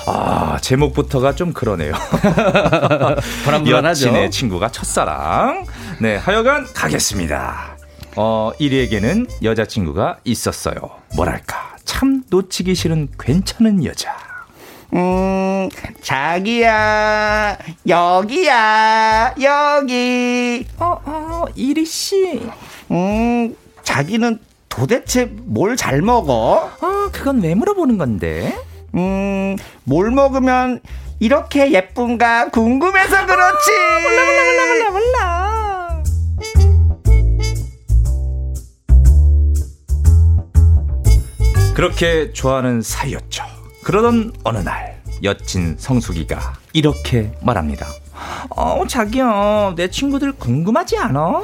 [0.05, 1.93] 아, 제목부터가 좀 그러네요.
[3.45, 4.07] 불안불안하죠.
[4.09, 5.65] 여친의 친구가 첫사랑.
[6.03, 7.77] 네, 하여간 가겠습니다.
[8.17, 10.75] 어, 1위에게는 여자친구가 있었어요.
[11.15, 14.13] 뭐랄까, 참 놓치기 싫은 괜찮은 여자.
[14.93, 15.69] 음,
[16.01, 20.67] 자기야, 여기야, 여기.
[20.77, 22.49] 어, 어, 이리씨.
[22.91, 26.69] 음, 자기는 도대체 뭘 잘 먹어?
[26.81, 28.53] 어, 그건 왜 물어보는 건데?
[28.93, 30.81] 음, 뭘 먹으면
[31.21, 33.71] 이렇게 예쁜가 궁금해서 그렇지.
[33.71, 35.52] 아, 몰라, 몰라, 몰라, 몰라, 몰라.
[41.73, 43.43] 그렇게 좋아하는 사이였죠.
[43.83, 47.88] 그러던 어느 날 여친 성수기가 이렇게 말합니다.
[48.49, 51.41] 어, 자기야, 내 친구들 궁금하지 않아?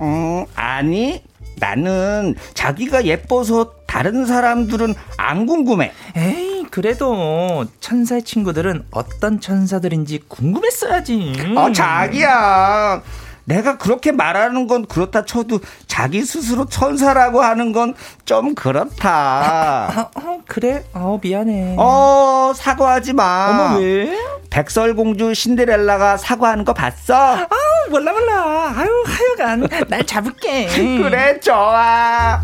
[0.00, 1.22] 음, 아니,
[1.56, 5.92] 나는 자기가 예뻐서 다른 사람들은 안 궁금해.
[6.16, 11.34] 에이, 그래도 천사의 친구들은 어떤 천사들인지 궁금했어야지.
[11.56, 13.02] 어, 자기야.
[13.46, 19.10] 내가 그렇게 말하는 건 그렇다 쳐도 자기 스스로 천사라고 하는 건 좀 그렇다.
[19.10, 20.82] 아, 어, 그래?
[20.94, 21.76] 어, 미안해.
[21.78, 23.70] 어, 사과하지 마.
[23.74, 24.16] 어머, 왜?
[24.48, 27.14] 백설공주 신데렐라가 사과하는 거 봤어?
[27.14, 27.48] 아,
[27.90, 28.72] 몰라, 몰라.
[28.76, 30.68] 아유, 하여간, 날 잡을게.
[31.02, 32.42] 그래, 좋아.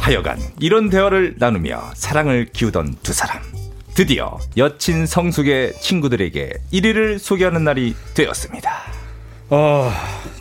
[0.00, 3.40] 하여간, 이런 대화를 나누며 사랑을 키우던 두 사람.
[3.98, 8.70] 드디어 여친 성숙의 친구들에게 1위를 소개하는 날이 되었습니다.
[9.50, 9.90] 어,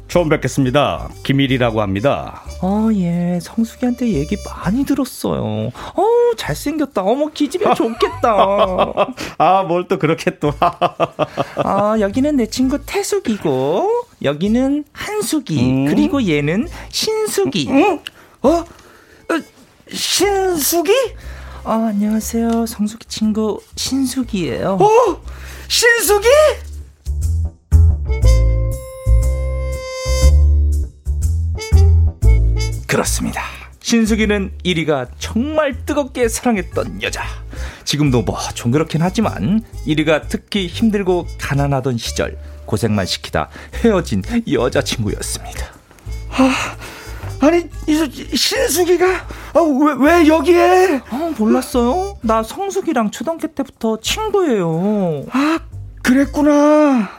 [0.08, 1.10] 처음 뵙겠습니다.
[1.24, 2.43] 김일이라고 합니다.
[2.62, 3.39] 어, 예.
[3.41, 5.72] 성숙이한테 얘기 많이 들었어요.
[5.74, 6.04] 어,
[6.38, 7.02] 잘생겼다.
[7.02, 8.30] 어머, 기집애 좋겠다.
[9.39, 10.54] 아, 뭘 또 그렇게 또.
[11.58, 13.89] 아, 여기는 내 친구 태숙이고,
[14.22, 15.86] 여기는 한숙이, 음?
[15.86, 17.70] 그리고 얘는 신숙이.
[17.72, 18.00] 음?
[18.43, 18.50] 어?
[18.50, 18.65] 어?
[19.91, 20.91] 신숙이?
[21.67, 22.65] 어, 안녕하세요.
[22.65, 24.77] 성숙이 친구 신숙이에요.
[24.80, 25.21] 어?
[25.67, 26.25] 신숙이?
[32.88, 33.41] 그렇습니다.
[33.82, 37.25] 신숙이는 1위가 정말 뜨겁게 사랑했던 여자.
[37.84, 43.49] 지금도 뭐좀 그렇긴 하지만 1위가 특히 힘들고 가난하던 시절 고생만 시키다
[43.84, 45.65] 헤어진 여자친구였습니다.
[46.30, 46.77] 아,
[47.39, 47.69] 아니
[48.36, 49.06] 신숙이가
[49.54, 51.02] 아, 왜, 왜 여기에?
[51.10, 52.17] 아, 몰랐어요?
[52.21, 55.26] 나 성숙이랑 초등학교 때부터 친구예요.
[55.32, 55.60] 아
[56.02, 57.10] 그랬구나.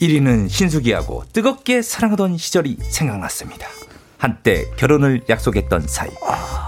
[0.00, 3.66] 일위는 신숙이하고 뜨겁게 사랑하던 시절이 생각났습니다.
[4.16, 6.08] 한때 결혼을 약속했던 사이.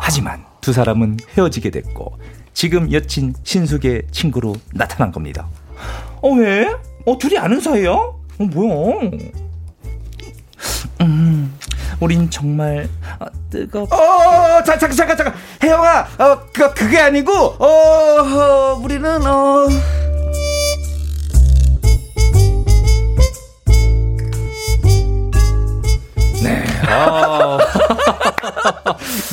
[0.02, 2.18] 하지만 두 사람은 헤어지게 됐고
[2.52, 5.48] 지금 여친 신숙의 친구로 나타난 겁니다.
[6.20, 6.68] 어 왜?
[7.04, 7.90] 어, 둘이 아는 사이야?
[7.90, 9.10] 어, 뭐야?
[11.00, 11.58] 음,
[12.00, 12.88] 우린 정말
[13.18, 13.92] 아, 뜨겁.
[13.92, 15.34] 어, 자, 잠깐, 잠깐, 잠깐.
[15.62, 19.68] 혜영아, 어, 그, 그게 아니고, 어, 어 우리는, 어.
[26.42, 26.64] 네.
[26.86, 27.58] 아.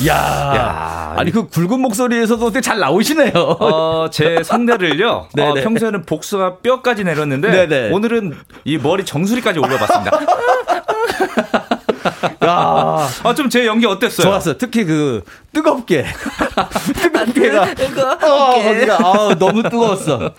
[0.06, 3.32] 야, 야, 아니 그 굵은 목소리에서도 어떻게 잘 나오시네요.
[3.34, 5.28] 어, 제 상대를요.
[5.38, 7.90] 어, 평소에는 복숭아 뼈까지 내렸는데 네네.
[7.92, 10.20] 오늘은 이 머리 정수리까지 올려봤습니다.
[12.42, 14.26] 야, 아, 좀 제 연기 어땠어요?
[14.26, 14.56] 좋았어요.
[14.56, 16.06] 특히 그 뜨겁게
[17.02, 20.30] 뜨겁게가 뜨겁게 어, 거기가 아, 너무 뜨거웠어.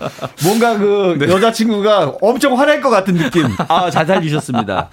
[0.44, 1.28] 뭔가 그 네.
[1.28, 3.46] 여자친구가 엄청 화낼 것 같은 느낌.
[3.68, 4.90] 아, 잘 살리셨습니다.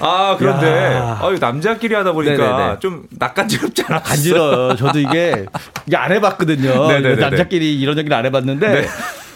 [0.00, 2.78] 아, 그런데 아유, 남자끼리 하다 보니까 네네네.
[2.80, 4.02] 좀 낯간지럽지 않았어요?
[4.08, 4.76] 간지러요.
[4.76, 5.46] 저도 이게
[5.86, 7.00] 이게 안 해봤거든요.
[7.16, 8.68] 남자끼리 이런 얘기를 안 해봤는데.
[8.68, 8.88] 네.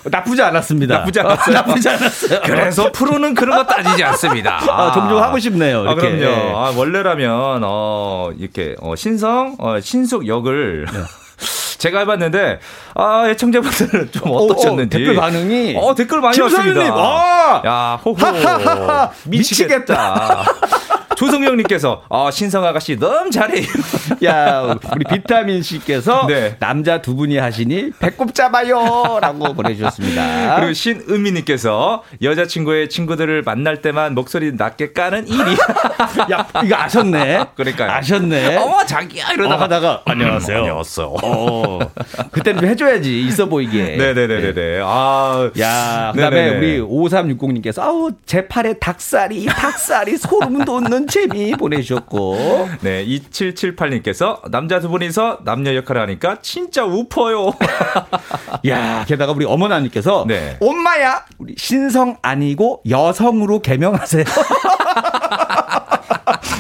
[0.03, 0.99] 나쁘지 않았습니다.
[1.01, 1.55] 나쁘지 않았어요.
[1.55, 2.41] 나쁘지 않았어요.
[2.45, 4.59] 그래서 프로는 그런 거 따지지 않습니다.
[4.67, 5.83] 아, 종종 하고 싶네요.
[5.83, 6.07] 이렇게.
[6.07, 6.57] 아, 그럼요.
[6.59, 11.01] 아, 원래라면 어, 이렇게 어, 신성 어, 신숙 역을 네.
[11.81, 12.61] 제가 해봤는데
[12.95, 16.83] 아 애청자분들은 좀 어떠셨는지 어, 어, 댓글 반응이 어 댓글 많이 왔습니다.
[16.95, 17.63] 아!
[17.65, 18.17] 야 호호
[19.25, 20.45] 미치겠다.
[21.17, 23.67] 조성영님께서 어, 신성 아가씨 너무 잘해요.
[24.25, 24.63] 야
[24.95, 26.57] 우리 비타민 씨께서 네.
[26.59, 30.57] 남자 두 분이 하시니 배꼽 잡아요라고 보내주셨습니다.
[30.57, 35.39] 그리고 신은미님께서 여자친구의 친구들을 만날 때만 목소리 낮게 까는 일이.
[36.33, 37.45] 야 이거 아셨네.
[37.55, 38.57] 그러니까 아셨네.
[38.57, 40.59] 어머 자기야 이러다가 하다가 음, 안녕하세요.
[40.59, 41.15] 안녕하세요.
[41.23, 41.79] 어,
[42.31, 43.97] 그때는 좀 해줘야지 있어 보이게.
[43.97, 44.55] 네네네네.
[44.55, 44.81] 네.
[44.83, 46.57] 아, 야 그다음에 네네네.
[46.59, 52.69] 우리 5360님께서 아우 제 팔에 닭살이 닭살이 소름 돋는 재미 보내주셨고.
[52.83, 57.53] 네, 2778님께서 남자 두 분이서 남녀 역할을 하니까 진짜 우퍼요.
[58.69, 60.57] 야, 게다가 우리 어머나님께서 네.
[60.61, 64.25] 엄마야, 우리 신성 아니고 여성으로 개명하세요.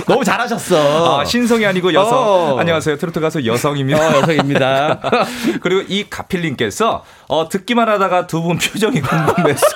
[0.06, 1.20] 너무 잘하셨어.
[1.20, 2.18] 아, 신성이 아니고 여성.
[2.18, 2.56] 어.
[2.58, 2.96] 안녕하세요.
[2.98, 3.98] 트로트 가수 여성입니다.
[4.00, 5.00] 어, 여성입니다.
[5.60, 9.66] 그리고 이 가필님께서 어, 듣기만 하다가 두 분 표정이 궁금해서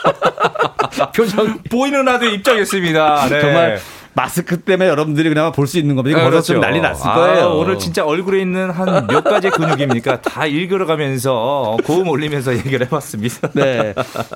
[1.14, 3.29] 표정 보이는 라디오 입장했습니다.
[3.29, 3.40] 네.
[3.40, 3.81] 정말
[4.16, 6.18] 마스크 때문에 여러분들이 그나마 볼 수 있는 겁니다.
[6.18, 6.37] 이거 그렇죠.
[6.55, 7.46] 벗었으면 난리 났을 아, 거예요.
[7.57, 10.20] 오늘 진짜 얼굴에 있는 한 몇 가지 근육입니까?
[10.22, 13.48] 다 읽으러가면서 고음 올리면서 얘기를 해봤습니다.
[13.55, 13.94] 네.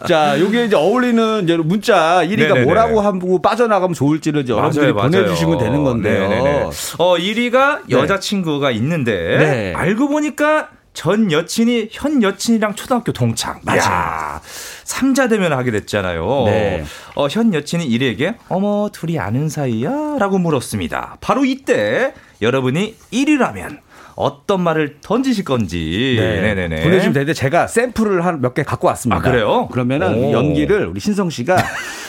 [0.08, 2.64] 자, 요게 이제 어울리는 이제 문자 1위가 네네네.
[2.64, 6.28] 뭐라고 하고 빠져나가면 좋을지를 이제 여러분들이 맞아요, 보내주시면 되는 건데요.
[6.28, 6.70] 네네네.
[6.98, 9.72] 어, 1위가 여자친구가 있는데 네.
[9.76, 13.60] 알고 보니까 전 여친이 현 여친이랑 초등학교 동창.
[13.62, 14.40] 맞아.
[14.82, 16.42] 삼자 대면을 하게 됐잖아요.
[16.46, 16.84] 네.
[17.14, 20.16] 어, 현 여친이 이리에게 어머 둘이 아는 사이야?
[20.18, 21.18] 라고 물었습니다.
[21.20, 23.78] 바로 이때 여러분이 1위라면
[24.16, 26.40] 어떤 말을 던지실 건지 네.
[26.40, 26.82] 네네네.
[26.82, 29.20] 보내주시면 되는데 제가 샘플을 한 몇 개 갖고 왔습니다.
[29.20, 29.68] 아, 그래요?
[29.68, 30.32] 그러면은 오.
[30.32, 31.56] 연기를 우리 신성 씨가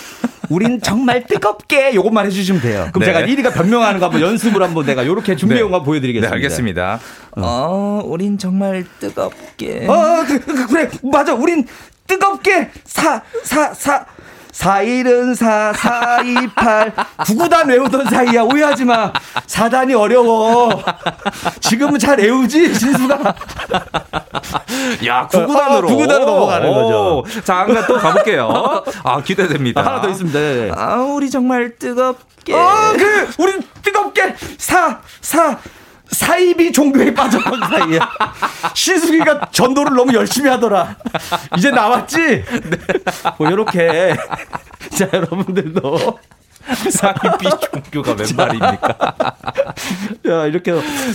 [0.49, 2.89] 우린 정말 뜨겁게 요것만 해주시면 돼요.
[2.91, 3.05] 그럼 네.
[3.05, 5.77] 제가 1위가 변명하는 거 한번 연습을 한번 내가 요렇게 준비해온 네.
[5.77, 6.29] 거 보여드리겠습니다.
[6.29, 6.99] 네, 알겠습니다.
[7.31, 7.41] 어.
[7.41, 9.85] 어, 우린 정말 뜨겁게.
[9.88, 11.33] 어, 그, 그, 그래, 맞아.
[11.33, 11.65] 우린
[12.07, 14.05] 뜨겁게 사, 사, 사.
[14.51, 16.93] 4일은 4, 4, 2, 8.
[17.19, 18.41] 9구단 외우던 사이야.
[18.43, 19.12] 오해하지 마.
[19.45, 20.69] 4단이 어려워.
[21.62, 23.35] 지금은 잘 외우지, 신수가.
[25.05, 25.85] 야, 9구단으로.
[25.85, 27.23] 어, 9구단으로 넘어가는 거죠.
[27.43, 28.83] 자, 한가 또 가볼게요.
[29.03, 29.81] 아, 기대됩니다.
[29.85, 30.39] 하나 더 있습니다.
[30.39, 30.71] 네.
[30.75, 32.53] 아, 우리 정말 뜨겁게.
[32.53, 35.59] 어, 그, 우리 뜨겁게 4, 4.
[36.12, 38.00] 사입이 종교에 빠져본 사이에
[38.74, 40.95] 신숙이가 전도를 너무 열심히 하더라.
[41.58, 42.17] 이제 나왔지?
[42.17, 42.78] 네.
[43.38, 44.15] 뭐 요렇게
[44.98, 46.19] 자 여러분들도
[46.91, 48.98] 사이비 종교가 웬 말입니까?
[50.28, 50.72] 야, 이렇게.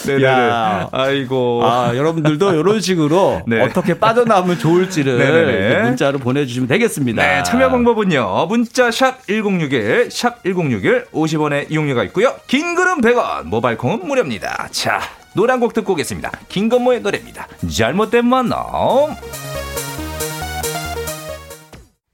[0.06, 0.24] 네네네.
[0.24, 1.62] 야, 아이고.
[1.64, 3.62] 아, 여러분들도 이런 식으로 네.
[3.62, 7.22] 어떻게 빠져나오면 좋을지를 문자로 보내주시면 되겠습니다.
[7.22, 8.46] 네, 참여 방법은요.
[8.48, 12.34] 문자 샵 1061, 샵 1061, 50원의 이용료가 있고요.
[12.46, 14.68] 긴 글은 100원, 모바일 콩은 무료입니다.
[14.70, 15.00] 자,
[15.36, 16.30] 한곡 듣고 오겠습니다.
[16.48, 17.46] 김건모의 노래입니다.
[17.70, 18.58] 잘못된 만남.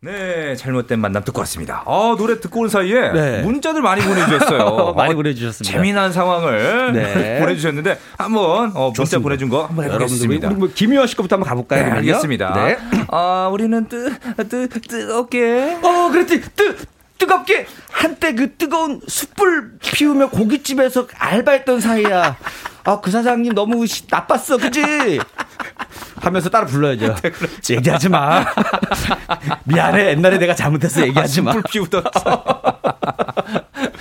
[0.02, 1.82] 네, 잘못된 만남 듣고 왔습니다.
[1.86, 3.42] 아, 노래 듣고 온 사이에 네.
[3.42, 4.94] 문자들 많이 보내주셨어요.
[4.96, 5.76] 많이 보내주셨습니다.
[5.76, 7.38] 재미난 상황을 네.
[7.44, 9.22] 보내주셨는데 한번 어, 문자 좋습니다.
[9.22, 10.48] 보내준 거 한번 해보겠습니다.
[10.48, 11.84] 우리 뭐 김유아 씨부터 한번 가볼까요?
[11.84, 12.64] 네, 알겠습니다.
[12.64, 12.78] 네.
[13.08, 14.16] 아, 우리는 뜨,
[14.48, 15.76] 뜨, 뜨겁게.
[15.82, 16.40] 어, 그랬지.
[16.56, 16.76] 뜨,
[17.18, 22.38] 뜨겁게 한때 그 뜨거운 숯불 피우며 고깃집에서 알바했던 사이야.
[22.84, 24.56] 아, 그 사장님 너무 나빴어.
[24.58, 25.20] 그지?
[26.20, 27.14] 하면서 따라 불러야죠.
[27.14, 27.74] 네, 그렇죠.
[27.74, 28.44] 얘기하지 마.
[29.64, 30.10] 미안해.
[30.10, 31.02] 옛날에 내가 잘못했어.
[31.06, 31.52] 얘기하지 마.
[31.52, 32.02] 불 피우다.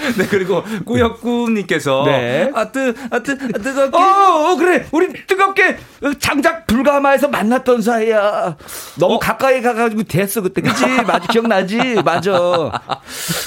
[0.18, 2.52] 네, 그리고 꾸역꾸님께서 네.
[2.54, 3.98] 아, 뜨, 아, 뜨, 아, 뜨겁게.
[3.98, 4.88] 어, 어, 그래.
[4.92, 5.78] 우리 뜨겁게
[6.20, 8.56] 장작 불가마에서 만났던 사이야.
[8.98, 9.20] 너무 어?
[9.20, 10.62] 가까이 가가지고 됐어, 그때.
[10.62, 10.86] 그치?
[11.06, 12.02] 맞아, 기억나지?
[12.04, 12.32] 맞아.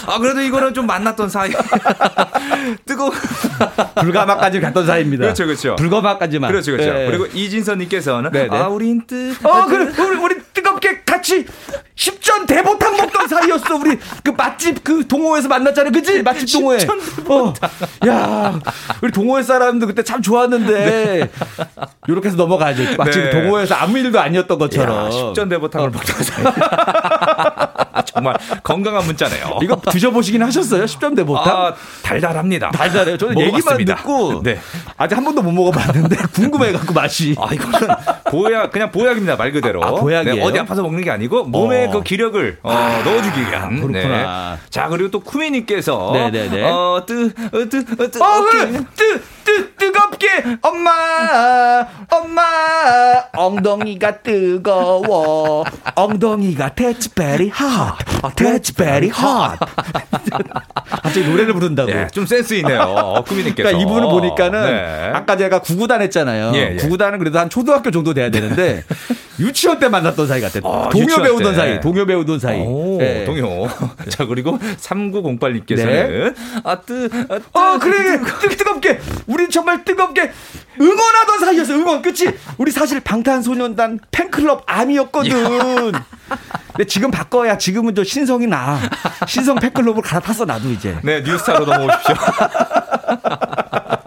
[0.06, 1.50] 아, 그래도 이거는 좀 만났던 사이.
[2.86, 3.10] 뜨거
[4.00, 5.22] 불가마까지 갔던 사이입니다.
[5.22, 5.76] 그렇죠, 그렇죠.
[5.76, 6.50] 불가마까지만.
[6.50, 6.92] 그렇죠, 그렇죠.
[6.92, 7.06] 네.
[7.06, 8.56] 그리고 이진선님께서는 네, 네.
[8.56, 9.34] 아, 우린 뜨.
[9.42, 9.92] 어, 그래.
[9.98, 10.41] 우리, 우리
[11.32, 11.46] 같이
[11.96, 13.76] 10전 대보탕 먹던 사이였어.
[13.76, 15.90] 우리 그 맛집 그 동호회에서 만났잖아.
[15.90, 16.22] 그지?
[16.22, 16.78] 맛집 동호회.
[17.28, 17.54] 어.
[18.06, 18.60] 야,
[19.02, 21.30] 우리 동호회 사람들 그때 참 좋았는데.
[22.08, 22.96] 이렇게 해서 넘어가야죠.
[22.96, 23.30] 마치 네.
[23.30, 25.06] 동호회에서 아무 일도 아니었던 것처럼.
[25.06, 25.90] 야, 10전 대보탕을 어.
[25.90, 26.44] 먹던 사이.
[28.12, 29.58] 정말 건강한 문자네요.
[29.62, 30.84] 이거 드셔보시긴 하셨어요?
[30.84, 31.56] 10점 대보탕?
[31.66, 32.70] 아, 달달합니다.
[32.70, 33.16] 달달해요.
[33.16, 34.58] 저는 얘기만 듣고 네.
[34.96, 37.34] 아직 한 번도 못 먹어봤는데 궁금해갖고 맛이.
[37.38, 37.88] 아, 이거는
[38.30, 39.36] 보약, 그냥 보약입니다.
[39.36, 39.82] 말 그대로.
[39.82, 40.36] 아, 보약이에요?
[40.36, 41.90] 네, 어디 아파서 먹는 게 아니고 몸에 어.
[41.90, 43.80] 그 기력을 어, 아, 넣어주기 위한.
[43.80, 44.56] 그렇구나.
[44.56, 44.62] 네.
[44.70, 46.62] 자, 그리고 또 쿠미님께서 네네네.
[46.70, 50.28] 어, 뜨, 어, 뜨, 어, 뜨, 어, 뜨, 뜨, 뜨, 뜨겁게
[50.62, 52.42] 엄마, 엄마,
[53.34, 55.64] 엉덩이가 뜨거워.
[55.94, 57.96] 엉덩이가 대치베리 핫.
[58.36, 59.58] That's very hot.
[61.02, 61.90] 갑자기 노래를 부른다고.
[61.90, 63.22] 예, 좀 센스 있네요.
[63.26, 63.68] 꾸미님께서.
[63.68, 65.10] 그러니까 이분을 보니까는 네.
[65.14, 66.52] 아까 제가 구구단 했잖아요.
[66.54, 66.76] 예, 예.
[66.76, 68.84] 구구단은 그래도 한 초등학교 정도 돼야 되는데
[69.38, 70.62] 유치원 때 만났던 사이 같아요.
[70.64, 71.58] 아, 동요 배우던 때.
[71.58, 72.60] 사이, 동요 배우던 사이.
[72.60, 73.24] 오, 네.
[73.24, 73.68] 동요.
[74.08, 76.34] 자, 그리고 3908님께서는 네.
[76.64, 78.18] 아, 뜨, 아, 뜨, 어, 그래.
[78.40, 79.00] 뜨, 뜨겁게.
[79.26, 80.30] 우린 정말 뜨겁게
[80.80, 81.74] 응원하던 사이였어.
[81.74, 82.02] 응원.
[82.02, 82.36] 그치?
[82.58, 85.92] 우리 사실 방탄소년단 팬클럽 암이었거든.
[86.72, 88.78] 근데 지금 바꿔야 지금은 좀 신성이 나.
[89.26, 90.96] 신성 팬클럽을 갈아탔어, 나도 이제.
[91.02, 92.14] 네, 뉴스타로 넘어오십시오.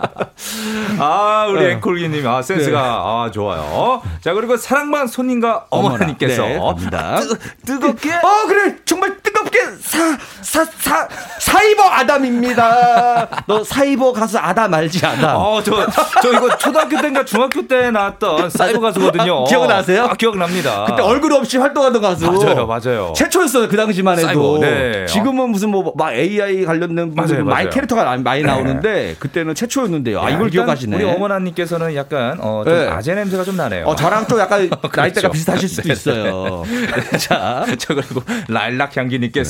[1.00, 1.72] 아, 우리 네.
[1.74, 2.88] 앵콜기님, 아, 센스가, 네.
[2.88, 4.02] 아, 좋아요.
[4.22, 6.46] 자, 그리고 사랑만 손님과 어머니께서.
[6.46, 8.14] 네, 아, 뜨, 뜨겁게.
[8.14, 8.76] 어, 그래.
[8.86, 9.78] 정말 뜨 겁게.
[9.82, 11.08] 사, 사, 사,
[11.39, 13.43] 사이버 아담입니다.
[13.47, 15.36] 너 사이버 가수 아담 알지, 아담?
[15.36, 15.86] 어, 저,
[16.22, 19.43] 저 이거 초등학교 때인가 중학교 때 나왔던 사이버 가수거든요.
[19.45, 20.06] 아, 기억나세요?
[20.06, 20.86] 아, 기억납니다.
[20.88, 22.32] 그때 얼굴 없이 활동하던 가수.
[22.32, 23.14] 맞아요, 맞아요.
[23.16, 24.28] 최초였어요, 그 당시만 해도.
[24.28, 25.06] 사이버, 네.
[25.08, 27.70] 지금은 무슨 뭐, 막 AI 관련된 맞아요, 맞아요.
[27.70, 29.16] 캐릭터가 많이 나오는데, 네.
[29.20, 30.22] 그때는 최초였는데요.
[30.22, 30.95] 아, 이걸 기억하시네.
[30.95, 32.88] 우리 어머나님께서는 약간 어, 좀 네.
[32.88, 33.86] 아재 냄새가 좀 나네요.
[33.86, 35.01] 어, 저랑 좀 약간 그렇죠.
[35.01, 35.93] 나이대가 비슷하실 수도 네, 네.
[35.93, 36.64] 있어요.
[37.20, 39.45] 자, 저 그리고 라일락 향기님께서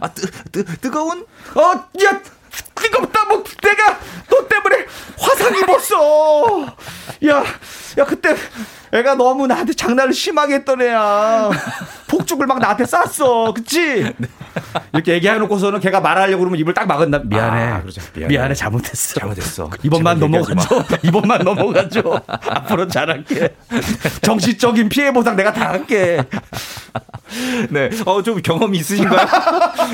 [0.00, 1.60] 아, 뜨, 뜨, 뜨거운 어,
[2.04, 2.20] 야,
[2.74, 4.86] 뜨겁다 뭐 내가 너 때문에
[5.18, 6.66] 화상 입었어.
[7.26, 7.44] 야,
[7.98, 8.34] 야 그때
[8.92, 11.50] 애가 너무 나한테 장난을 심하게 했던 애야.
[12.08, 13.52] 폭죽을 막 나한테 쐈어.
[13.52, 14.02] 그치?
[14.16, 14.28] 네.
[14.92, 17.20] 이렇게 얘기해놓고서는 걔가 말하려고 그러면 입을 딱 막은다.
[17.24, 17.62] 미안해.
[17.64, 18.00] 아, 그렇죠.
[18.14, 18.34] 미안해.
[18.34, 18.54] 미안해.
[18.54, 19.20] 잘못했어.
[19.20, 19.70] 잘못했어.
[19.82, 20.84] 이번만 넘어가죠.
[21.04, 22.20] 이번만 넘어가죠.
[22.26, 23.54] 앞으로 잘할게.
[24.22, 26.22] 정신적인 피해 보상 내가 다 할게.
[27.68, 27.90] 네.
[28.06, 29.26] 어, 좀 경험이 있으신가요?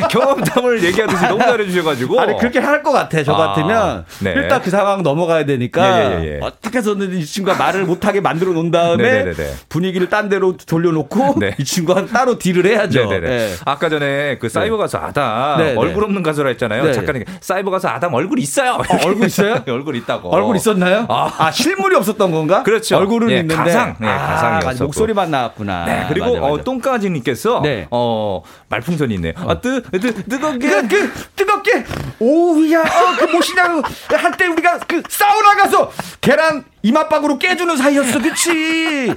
[0.08, 2.20] 경험담을 얘기하듯이 너무 잘해주셔가지고.
[2.20, 3.22] 아니, 그렇게 할 것 같아.
[3.24, 4.04] 저 아, 같으면.
[4.20, 4.34] 네.
[4.34, 6.00] 일단 그 상황 넘어가야 되니까.
[6.00, 6.40] 예, 예, 예.
[6.42, 9.24] 어떻게 해서든 이 친구가 말을 못하게 만들어 놓은 다 음에 네네네네.
[9.24, 9.54] 네, 네, 네.
[9.68, 11.54] 분위기를 딴 데로 돌려놓고 네.
[11.58, 13.08] 이 친구가 따로 딜을 해야죠.
[13.20, 13.54] 네.
[13.64, 15.76] 아까 전에 그 사이버 가수 아담 네네.
[15.78, 16.92] 얼굴 없는 가수라 했잖아요.
[16.92, 18.72] 작가님 사이버 가수 아담 얼굴 있어요.
[18.72, 19.62] 어, 얼굴 있어요?
[19.68, 20.28] 얼굴 있다고.
[20.34, 21.06] 얼굴 있었나요?
[21.08, 21.32] 아.
[21.38, 22.62] 아, 실물이 없었던 건가?
[22.62, 22.96] 그렇죠.
[22.96, 23.96] 얼굴은 예, 있는데 가상.
[23.98, 24.84] 네, 아, 가상이었어.
[24.84, 25.84] 목소리만 나왔구나.
[25.84, 26.04] 네.
[26.08, 26.52] 그리고 맞아, 맞아.
[26.52, 27.86] 어, 똥까지님께서 네.
[27.90, 29.32] 어, 말풍선이 있네요.
[29.36, 30.68] 아, 뜨, 뜨, 뜨겁게.
[30.68, 31.84] 그, 그, 뜨겁게.
[32.18, 33.82] 오우야, 어, 그 무엇이냐고.
[34.12, 39.14] 한때 우리가 그 사우나 가서 계란 이마박으로 깨주는 사이였어, 그치?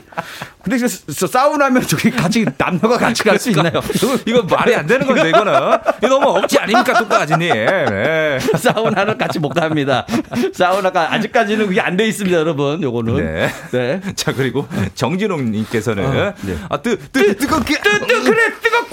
[0.64, 0.78] 근데
[1.18, 3.82] 저 사우나면 저기 같이 남녀가 같이 갈 수 있나요?
[4.26, 5.54] 이거 말이 안 되는 건데 이거는
[6.00, 7.50] 이거 너무 억지 아닙니까 똑같이니?
[7.50, 8.40] 네.
[8.58, 10.06] 사우나는 같이 못 갑니다.
[10.54, 12.82] 사우나가 아직까지는 그게 안 돼 있습니다, 여러분.
[12.82, 13.16] 요거는.
[13.18, 13.50] 네.
[13.72, 14.02] 네.
[14.16, 14.66] 자 그리고
[14.96, 16.58] 정진홍님께서는 어, 네.
[16.70, 18.87] 아 뜨 뜨, 뜨겁게 뜨, 뜨, 그래 뜨겁고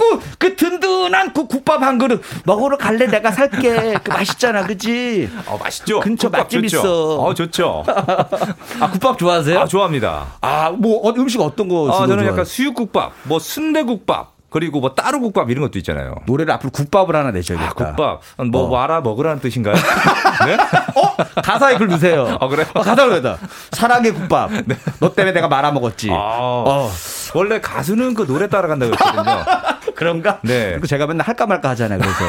[0.44, 5.30] 그 든든한 그 국밥 한 그릇 먹으러 갈래 내가 살게 그 맛있잖아, 그지?
[5.46, 6.00] 어 맛있죠.
[6.00, 6.76] 근처 맛집 좋죠.
[6.76, 7.16] 있어.
[7.18, 7.82] 어 좋죠.
[7.86, 9.58] 아 국밥 좋아하세요?
[9.58, 10.26] 아 좋아합니다.
[10.42, 11.90] 아뭐 어, 음식 어떤 거?
[11.90, 14.33] 아 저는 약간 수육국밥, 뭐 순대국밥.
[14.54, 16.14] 그리고 뭐 따로 국밥 이런 것도 있잖아요.
[16.26, 17.70] 노래를 앞으로 국밥을 하나 내셔야겠다.
[17.70, 18.20] 아, 국밥.
[18.52, 18.68] 뭐 어.
[18.68, 19.74] 와라 먹으라는 뜻인가요?
[20.46, 20.54] 네?
[20.94, 21.16] 어?
[21.42, 22.38] 가사에 글 넣으세요.
[22.40, 22.64] 아, 그래?
[22.72, 23.36] 어, 가사로 내다.
[23.72, 24.52] 사랑의 국밥.
[24.64, 24.76] 네.
[25.00, 26.08] 너 때문에 내가 말아 먹었지.
[26.12, 26.90] 아, 어.
[27.34, 29.44] 원래 가수는 그 노래 따라간다고 했거든요.
[29.96, 30.38] 그런가?
[30.44, 30.70] 네.
[30.70, 31.98] 그리고 제가 맨날 할까 말까 하잖아요.
[31.98, 32.24] 그래서.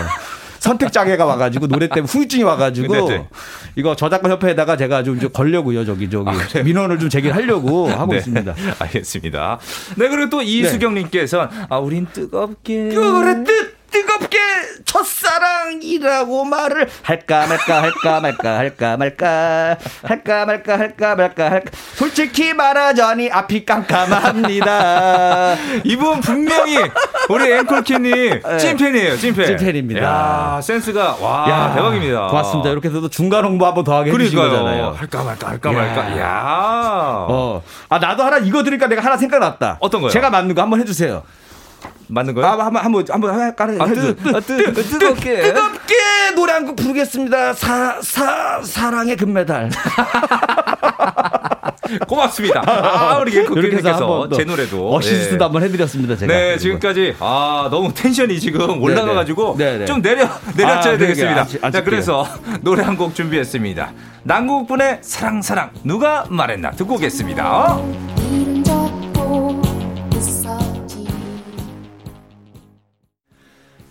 [0.65, 3.17] 선택 장애가 와가지고 노래 때문에 후유증이 와가지고 네네.
[3.17, 3.27] 네.
[3.75, 8.17] 이거 저작권 협회에다가 제가 좀, 좀 걸려고요 저기 저기 아, 민원을 좀 제기하려고 하고 네.
[8.17, 8.55] 있습니다.
[8.79, 9.59] 알겠습니다.
[9.95, 11.65] 네 그리고 또 이수경님께서 네.
[11.69, 14.39] 아 우린 뜨겁게 그래 뜨 뜨겁게
[14.85, 23.31] 첫사랑이라고 말을 할까 말까 할까 말까 할까 말까 할까 말까 할까 말까 할까 솔직히 말하자니
[23.31, 25.55] 앞이 깜깜합니다.
[25.83, 26.77] 이분 분명히
[27.29, 28.57] 우리 앵콜키님 네.
[28.57, 29.17] 찐팬이에요.
[29.17, 29.45] 찐팬.
[29.57, 30.01] 찐팬입니다.
[30.03, 32.27] 야, 센스가 와 야, 대박입니다.
[32.27, 32.69] 고맙습니다.
[32.69, 34.95] 이렇게 해서 중간 홍보 한번 더 하게 해주신 거잖아요.
[34.97, 35.75] 할까 말까 할까 야.
[35.75, 36.19] 말까.
[36.19, 37.25] 야.
[37.29, 37.61] 어.
[37.89, 39.77] 아 나도 하나 이거 들으니까 내가 하나 생각났다.
[39.79, 40.09] 어떤 거요?
[40.11, 41.23] 제가 만든 거 한번 해주세요.
[42.07, 42.47] 맞는 거예요?
[42.47, 43.67] 아, 한번 한번 한번 할까?
[43.79, 45.95] 아, 뜨, 뜨, 뜨, 뜨겁게 뜨겁게
[46.35, 47.53] 노래 한 곡 부르겠습니다.
[47.53, 49.69] 사, 사, 사랑의 금메달.
[52.07, 52.63] 고맙습니다.
[52.65, 55.43] 아, 우리 국민께서 제 노래도 어시스트도 네.
[55.43, 56.15] 한번 해드렸습니다.
[56.15, 56.33] 제가.
[56.33, 59.77] 네, 지금까지 아 너무 텐션이 지금 올라가가지고 네, 네.
[59.79, 61.41] 네, 좀 내려 내려줘야 아, 되겠습니다.
[61.41, 62.27] 안, 안 자, 그래서
[62.61, 63.91] 노래 한 곡 준비했습니다.
[64.23, 67.77] 남국분의 사랑 사랑 누가 말했나 듣고 오겠습니다.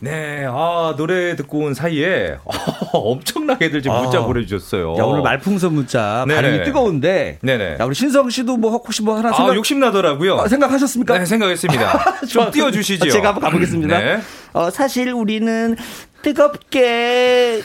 [0.05, 4.97] 네, 아, 노래 듣고 온 사이에 어, 엄청나게들 지금 문자 아, 보내주셨어요.
[4.99, 6.43] 야, 오늘 말풍선 문자 네네.
[6.43, 7.39] 발음이 뜨거운데.
[7.41, 7.79] 네네.
[7.81, 9.53] 야, 우리 신성 씨도 뭐 혹시 뭐 하나 생각.
[9.53, 10.41] 아, 욕심 나더라고요.
[10.41, 11.19] 아, 생각하셨습니까?
[11.19, 12.17] 네, 생각했습니다.
[12.29, 13.09] 좀 띄워주시죠.
[13.09, 13.99] 제가 한번 가보겠습니다.
[13.99, 14.21] 네.
[14.53, 15.75] 어, 사실 우리는
[16.21, 17.63] 뜨겁게,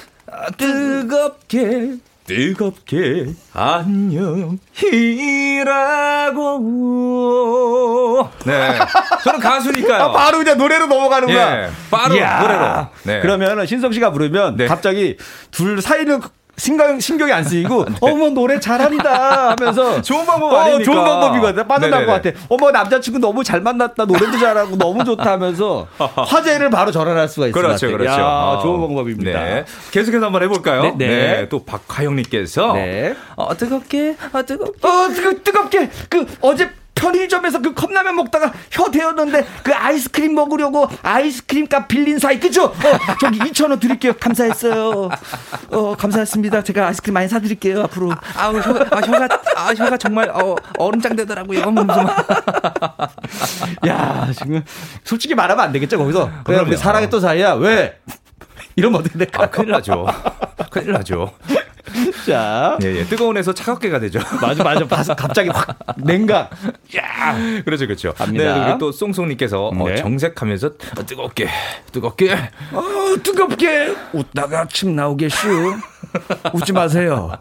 [0.57, 1.97] 뜨겁게,
[2.29, 4.59] 뜨겁게 안녕이라고.
[8.45, 8.77] 네.
[9.23, 10.03] 저는 가수니까요.
[10.05, 11.63] 아, 바로 그냥 노래로 넘어가는구나.
[11.63, 12.39] 예, 바로 이야.
[12.41, 12.87] 노래로.
[13.03, 13.21] 네.
[13.21, 14.67] 그러면 신성 씨가 부르면 네.
[14.67, 15.17] 갑자기
[15.49, 16.21] 둘 사이는
[16.59, 20.01] 신경, 신경이 안 쓰이고 어머 노래 잘한다 하면서 네.
[20.03, 20.91] 좋은 방법 어, 아닙니까?
[20.91, 22.21] 좋은 방법이거든 빠져나올 것.
[22.21, 27.47] 같아 어머 남자친구 너무 잘 만났다 노래도 잘하고 너무 좋다 하면서 화제를 바로 전환할 수가
[27.47, 28.21] 있을 것 그렇죠, 같아 그렇죠.
[28.21, 29.65] 야, 어, 좋은 방법입니다 네.
[29.91, 30.95] 계속해서 한번 해볼까요?
[30.97, 31.49] 네, 네.
[31.49, 33.15] 또 박하영님께서 네.
[33.35, 34.87] 어, 뜨겁게, 어, 뜨겁게.
[34.87, 36.69] 어, 그 뜨겁게 그 어제
[36.99, 42.65] 편의점에서 그 컵라면 먹다가 혀 데웠는데 그 아이스크림 먹으려고 아이스크림 값 빌린 사이 그죠?
[42.65, 44.13] 어, 저기 2천 원 드릴게요.
[44.19, 45.09] 감사했어요.
[45.71, 46.63] 어, 감사했습니다.
[46.63, 48.11] 제가 아이스크림 많이 사드릴게요 앞으로.
[48.35, 51.63] 아우 혀가 아, 혀가 아, 혀가 정말 어, 얼음장 되더라고요.
[53.87, 54.63] 야 지금
[55.03, 56.29] 솔직히 말하면 안 되겠죠 거기서.
[56.43, 56.67] 그럼요.
[56.67, 57.97] 우리 사랑했던 사이야 왜?
[58.75, 59.43] 이러면 어떻게 될까?
[59.43, 60.05] 아, 큰일 나죠.
[60.69, 61.33] 큰일 나죠.
[62.25, 62.77] 자.
[62.83, 63.03] 예, 예.
[63.05, 64.19] 뜨거운 에서 차갑게가 되죠.
[64.41, 66.49] 맞아 맞아 봐서 갑자기 확 냉각.
[66.97, 67.35] 야.
[67.63, 68.13] 그렇죠, 그렇죠.
[68.13, 68.53] 갑니다.
[68.55, 69.95] 네, 그리고 또 송송님께서 어, 네.
[69.95, 71.47] 정색하면서 어, 뜨겁게,
[71.91, 72.33] 뜨겁게.
[72.33, 72.83] 어,
[73.23, 75.47] 뜨겁게 웃다가 침 나오게 슈.
[76.53, 77.31] 웃지 마세요.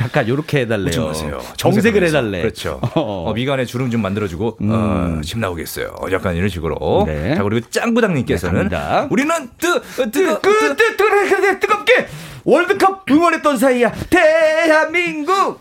[0.00, 0.86] 약간 요렇게 해달래요.
[0.86, 1.40] 웃지 마세요.
[1.56, 2.04] 정색을.
[2.04, 2.40] 해달래.
[2.42, 2.80] 그렇죠.
[2.94, 3.24] 어.
[3.28, 5.94] 어, 미간에 주름 좀 만들어주고 어, 침 나오겠어요.
[6.12, 7.04] 약간 이런 식으로.
[7.06, 7.34] 네.
[7.34, 9.06] 자 그리고 짱구당님께서는 네.
[9.10, 12.06] 우리는 뜨, 뜨, 뜨, 그, 뜨, 뜨, 뜨, 뜨, 뜨겁게
[12.44, 13.92] 월드컵 응원했던 사이야.
[14.10, 15.60] 대한민국!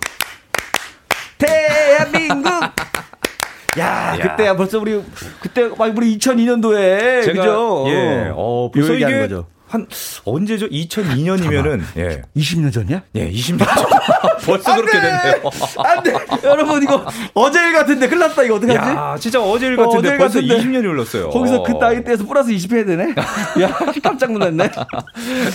[1.38, 2.50] 대한민국!
[3.78, 4.18] 야, 야.
[4.18, 5.04] 그때야 벌써 우리,
[5.42, 7.26] 그때, 막 우리 2002년도에.
[7.26, 7.86] 제가 그죠?
[7.90, 9.48] 예, 어, 벌써 요 얘기하는 거죠.
[9.68, 9.86] 한
[10.24, 10.68] 언제죠?
[10.70, 13.02] 2002년이면은 예, 20년 전이야?
[13.16, 13.66] 예, 20년
[14.46, 15.42] 벌써 그렇게 됐네요.
[15.84, 16.14] 안 돼!
[16.44, 18.44] 여러분, 이거 어제 일 같은데 큰일 났다.
[18.44, 18.78] 이거 어떡하지?
[18.78, 20.58] 야, 진짜 어제 일 어, 같은데 어제 일 벌써 같은데.
[20.58, 21.30] 20년이 흘렀어요.
[21.32, 23.10] 거기서 그 나이 때에서 플러스 20 해야 되네?
[23.62, 24.70] 야, 깜짝 놀랐네.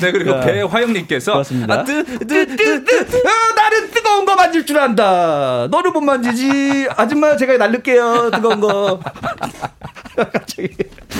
[0.00, 0.40] 네, 그리고 야.
[0.40, 1.74] 배화영 님께서 고맙습니다.
[1.74, 3.16] 아, 뜨, 뜨, 뜨, 뜨, 뜨.
[3.16, 5.68] 어, 나는 뜨거운 거 만질 줄 안다.
[5.70, 6.88] 너는 못 만지지.
[6.96, 8.30] 아줌마 제가 날릴게요.
[8.34, 9.00] 뜨거운 거.
[10.14, 10.68] 갑자기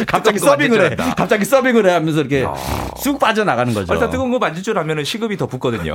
[0.07, 0.97] 갑자기 서빙을 해.
[1.16, 2.45] 갑자기 서빙을 해 하면서 이렇게
[2.97, 3.93] 쑥 빠져나가는 거죠.
[3.93, 5.95] 일단 뜨거운 거 만질 줄 알면 시급이 더 붙거든요.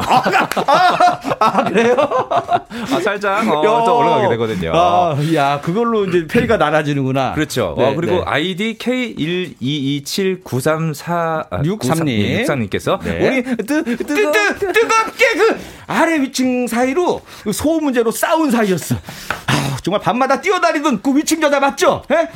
[1.39, 1.95] 아, 그래요?
[1.99, 4.71] 아, 살짝 어, 또 올라가게 되거든요.
[4.73, 7.33] 아, 야, 그걸로 이제 페이가 나눠지는구나.
[7.33, 7.75] 그렇죠.
[7.77, 8.23] 네, 어, 그리고 네.
[8.25, 12.45] 아이디 K1227934 63님.
[12.45, 13.27] 63님께서 네.
[13.27, 14.31] 우리 뜨, 뜨, 뜨, 뜨,
[14.73, 15.57] 뜨겁게 그
[15.87, 18.95] 아래 위층 사이로 그 소음 문제로 싸운 사이였어.
[19.47, 22.03] 아, 정말 밤마다 뛰어다니던 그 위층 여자 맞죠?
[22.11, 22.27] 예?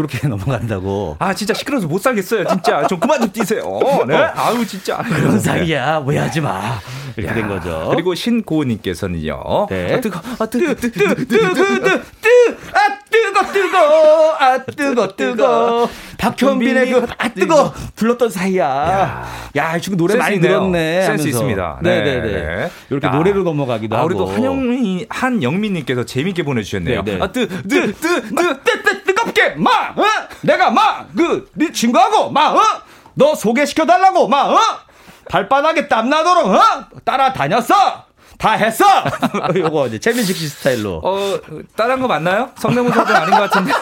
[0.00, 1.16] 이렇게 넘어간다고.
[1.18, 2.44] 아, 진짜 시끄러워서 못 살겠어요.
[2.46, 2.86] 진짜.
[2.86, 3.62] 좀 그만 좀 뛰세요.
[4.06, 4.14] 네?
[4.14, 4.98] 아유, 진짜.
[4.98, 5.98] 그런 사이야.
[6.06, 6.78] 오해하지 마.
[7.16, 7.88] 이렇게 된 거죠.
[7.94, 9.66] 그리고 신고은님께서는요.
[9.70, 9.94] 네.
[9.94, 14.58] 아, 뜨거, 아, 뜨거, 뜨, 뜨, 뜨, 뜨, 뜨, 뜨, 뜨, 아, 뜨거, 뜨거, 아,
[14.64, 15.88] 뜨거, 뜨거.
[16.18, 17.72] 박현빈의 그, 아, 뜨거.
[17.94, 19.26] 불렀던 사이야.
[19.56, 20.52] 야, 지금 노래 많이 있네요.
[20.60, 21.02] 들었네.
[21.02, 21.28] 센스 하면서.
[21.28, 21.78] 있습니다.
[21.82, 22.02] 네.
[22.02, 22.70] 네네네.
[22.90, 23.10] 이렇게 야.
[23.12, 24.08] 노래로 넘어가기도 아, 하고.
[24.08, 27.02] 우리 또 한영민, 한영민님께서 재밌게 보내주셨네요.
[27.02, 27.22] 네, 네.
[27.22, 28.22] 아, 뜨, 뜨, 뜨, 뜨.
[28.22, 28.95] 뜨, 뜨,
[29.36, 30.04] 뜨겁게, 마, 어?
[30.40, 32.60] 내가 마, 그, 네 친구하고, 마, 어?
[33.14, 34.58] 너 소개시켜 달라고, 마, 어?
[35.28, 36.60] 발바닥에 땀 나도록, 어?
[37.04, 38.06] 따라 다녔어!
[38.38, 38.84] 다 했어!
[39.54, 41.00] 요거 이제 최민식 씨 스타일로.
[41.04, 41.38] 어,
[41.76, 42.50] 따라한 거 맞나요?
[42.56, 43.72] 성대모사도 아닌 것 같은데.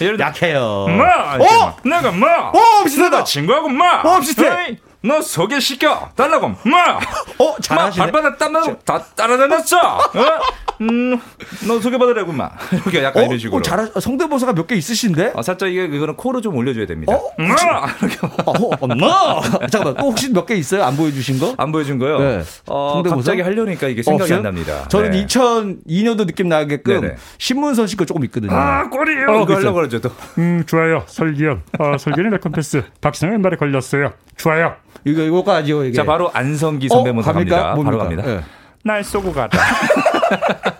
[0.00, 0.86] 예를 약해요.
[0.88, 1.36] 마!
[1.36, 1.76] 어?
[1.84, 2.50] 내가 마!
[2.50, 3.18] 어, 비슷하다.
[3.18, 4.00] 너 친구하고 마!
[4.02, 4.66] 어, 비슷해.
[4.68, 6.08] 에이, 너 소개시켜!
[6.16, 6.98] 달라고 마!
[7.38, 7.56] 어, 마!
[7.60, 8.04] 잘하시네.
[8.10, 9.76] 발바닥 땀나고 다 따라다녔어!
[9.98, 10.10] 어?
[10.80, 11.20] 음,
[11.68, 12.50] 너 소개받으라고 마!
[12.72, 13.58] 이렇게 약간 어, 이런 식으로.
[13.58, 15.32] 어, 잘하, 성대모사가 몇 개 있으신데?
[15.34, 17.12] 어, 살짝 이게, 이거는 코로 좀 올려줘야 됩니다.
[17.14, 17.30] 어?
[17.36, 17.86] 마!
[18.00, 19.42] 이렇게 어, 엄마!
[19.70, 20.82] 잠깐만, 또 혹시 몇 개 있어요?
[20.84, 21.54] 안 보여주신 거?
[21.58, 22.18] 안 보여준 거요?
[22.18, 22.42] 네.
[22.66, 23.16] 어, 성대모사?
[23.16, 24.32] 갑자기 하려니까 이게 생각이?
[24.32, 24.88] 안 납니다.
[24.88, 25.26] 저는 네.
[25.26, 27.16] 2002년도 느낌 나게끔 네네.
[27.36, 28.52] 신문선 씨거 조금 있거든요.
[28.56, 29.26] 아, 꼴이에요!
[29.28, 29.54] 어, 이거.
[29.54, 30.10] 하려고 그러죠, 또.
[30.38, 31.02] 음, 좋아요.
[31.06, 31.62] 설기현.
[31.78, 32.84] 아, 설기현의 레콘테스.
[33.02, 34.14] 박신영의 말에 걸렸어요.
[34.38, 34.76] 좋아요.
[35.04, 35.96] 이거, 이거까지요, 이게.
[35.96, 37.56] 자, 바로 안성기 어, 성대모사 갑니까?
[37.56, 37.74] 갑니다.
[37.74, 38.22] 바로 뭡니까?
[38.22, 38.30] 갑니다.
[38.30, 38.44] 예.
[38.82, 39.58] 날 쏘고 가다.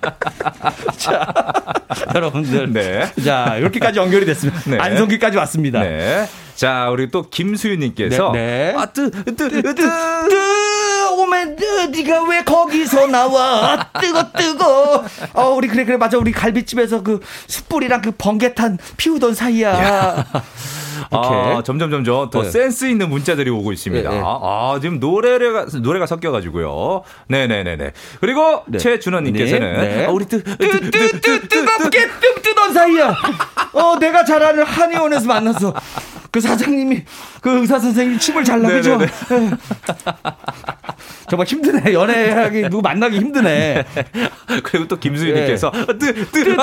[2.14, 2.72] 여러분들.
[2.72, 3.10] 네.
[3.24, 4.60] 자, 이렇게까지 연결이 됐습니다.
[4.66, 4.78] 네.
[4.78, 5.80] 안성기까지 왔습니다.
[5.80, 6.26] 네.
[6.54, 8.74] 자, 우리 또 김수윤님께서 네, 네.
[8.78, 13.90] 아, 뜨, 뜨, 뜨, 뜨, 뜨, 오면 뜨, 네가 왜 거기서 나와?
[14.00, 15.04] 뜨거, 뜨거.
[15.32, 16.16] 어, 우리 그래, 그래, 맞아.
[16.16, 19.74] 우리 갈비집에서 그 숯불이랑 그 번개탄 피우던 사이야.
[19.74, 20.42] 아,
[21.14, 21.62] 이렇게.
[21.64, 22.50] 점점 점점 더 네.
[22.50, 24.08] 센스 있는 문자들이 오고 있습니다.
[24.10, 24.22] 네, 네.
[24.24, 27.02] 아, 지금 노래가 노래가 섞여 가지고요.
[27.28, 27.92] 네, 네, 네, 네.
[28.20, 28.78] 그리고 네.
[28.78, 30.06] 최준원 님께서는 네, 네.
[30.06, 33.14] 아, 우리 뜨, 뜨, 뜨, 뜨, 뜨, 뜨겁게 뜸 뜨던 사이야.
[33.72, 35.74] 어, 내가 잘 아는 한의원에서 만났어.
[36.30, 37.04] 그 사장님이
[37.44, 38.96] 그 의사 선생님 침을 잘라 그죠?
[38.96, 39.06] 네.
[41.28, 41.92] 정말 힘드네.
[41.92, 43.84] 연애하기 누구 만나기 힘드네.
[44.62, 46.56] 그리고 또 김수희님께서 뜨뜨뜨뜨뜨뜨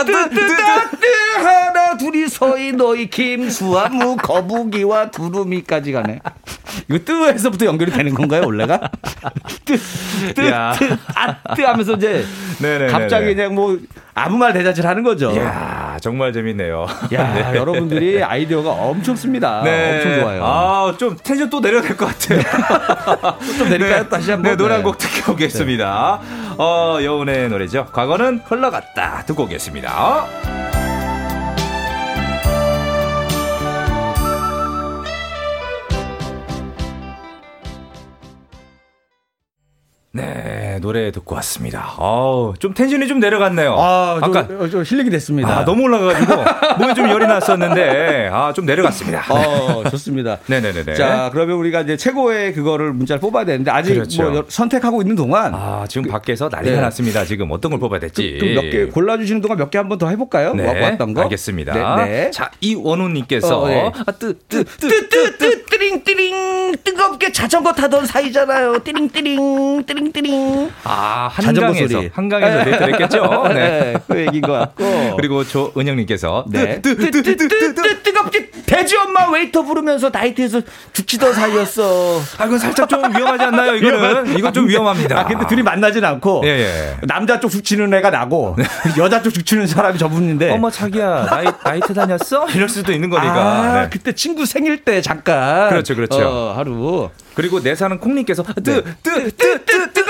[1.38, 6.20] 하나 둘이 서이 너희 김수아무 거북이와 두루미까지 가네.
[6.90, 8.90] 이거 뜨에서부터 연결이 되는 건가요 원래가?
[9.66, 10.52] 뜨뜨뜨
[11.14, 12.26] 아뜨 하면서 이제
[12.60, 12.92] 네네네네.
[12.92, 13.78] 갑자기 그냥 뭐
[14.14, 15.32] 아무 말 대잔치를 하는 거죠.
[15.32, 16.86] 이야, 정말 재밌네요.
[17.14, 17.58] 야, 네.
[17.58, 19.62] 여러분들이 아이디어가 엄청 씁니다.
[19.64, 19.98] 네.
[19.98, 20.44] 엄청 좋아요.
[20.44, 22.42] 아, 좀 텐션 또 내려야 될 것 같아요.
[23.58, 24.04] 좀 내릴까요?
[24.04, 24.10] 네.
[24.10, 24.52] 다시 한 번.
[24.52, 26.20] 네, 노래 한 곡 듣고 오겠습니다.
[26.22, 26.56] 네.
[26.58, 27.88] 어, 여운의 노래죠.
[27.94, 29.24] 과거는 흘러갔다.
[29.26, 30.26] 듣고 오겠습니다.
[40.14, 41.94] 네, 노래 듣고 왔습니다.
[41.98, 43.76] 어우, 좀 텐션이 좀 내려갔네요.
[43.78, 45.60] 아, 아까 좀, 좀 힐링이 됐습니다.
[45.60, 46.44] 아, 너무 올라가가지고
[46.80, 49.26] 몸에 좀 열이 났었는데, 아, 좀 내려갔습니다.
[49.30, 50.38] 어, 좋습니다.
[50.48, 50.94] 네네네.
[50.94, 54.30] 자, 그러면 우리가 이제 최고의 그거를 문자를 뽑아야 되는데 아직 그렇죠.
[54.32, 56.82] 뭐 선택하고 있는 동안, 아, 지금 그, 밖에서 난리가 네.
[56.82, 57.26] 났습니다.
[57.26, 58.38] 지금 어떤 걸 뽑아야 될지.
[58.40, 60.54] 그, 몇개 골라주시는 동안 몇 개 한번 더 해볼까요?
[60.54, 61.22] 네, 왔던 거.
[61.24, 61.74] 알겠습니다.
[62.04, 62.32] 네, 네.
[62.32, 63.92] 자, 이원우님께서 어, 네.
[64.06, 68.80] 아, 뜨, 뜨, 뜨, 뜨, 뜨, 뜨, 띠링, 띠링, 뜨겁게 자전거 타던 사이잖아요.
[68.84, 70.12] 띠링, 띠링, 띠링.
[70.12, 70.61] 띠링띠링.
[70.84, 72.04] 아, 한강에서.
[72.14, 73.44] 한강에서 데이트했겠죠?
[73.50, 73.54] 네.
[73.54, 73.96] 네.
[74.08, 75.16] 그 얘기인 것 같고.
[75.16, 76.46] 그리고 조은영님께서.
[76.50, 76.82] 네.
[76.82, 80.62] 뜨겁게 돼지 엄마 웨이터 부르면서 다이어트해서
[80.94, 82.22] 죽치던 사이였어.
[82.38, 83.76] 아, 이건 살짝 좀 위험하지 않나요?
[83.76, 84.38] 이거는.
[84.38, 85.20] 이건 좀 위험합니다.
[85.20, 86.42] 아, 근데 둘이 만나진 않고.
[86.46, 86.98] 예, 예.
[87.08, 88.56] 남자 쪽 죽치는 애가 나고.
[88.98, 90.52] 여자 쪽 죽치는 사람이 저분인데.
[90.52, 92.48] 어머, 자기야, 나이, 나이트 다녔어?
[92.50, 93.34] 이럴 수도 있는 거니까.
[93.34, 93.90] 아, 네.
[93.92, 95.70] 그때 친구 생일 때 잠깐.
[95.70, 96.20] 그렇죠, 그렇죠.
[96.28, 97.10] 어, 하루.
[97.34, 99.32] 그리고 내 사는 콩님께서 뜨, 뜨, 뜨,
[99.66, 100.01] 뜨, 뜨겁게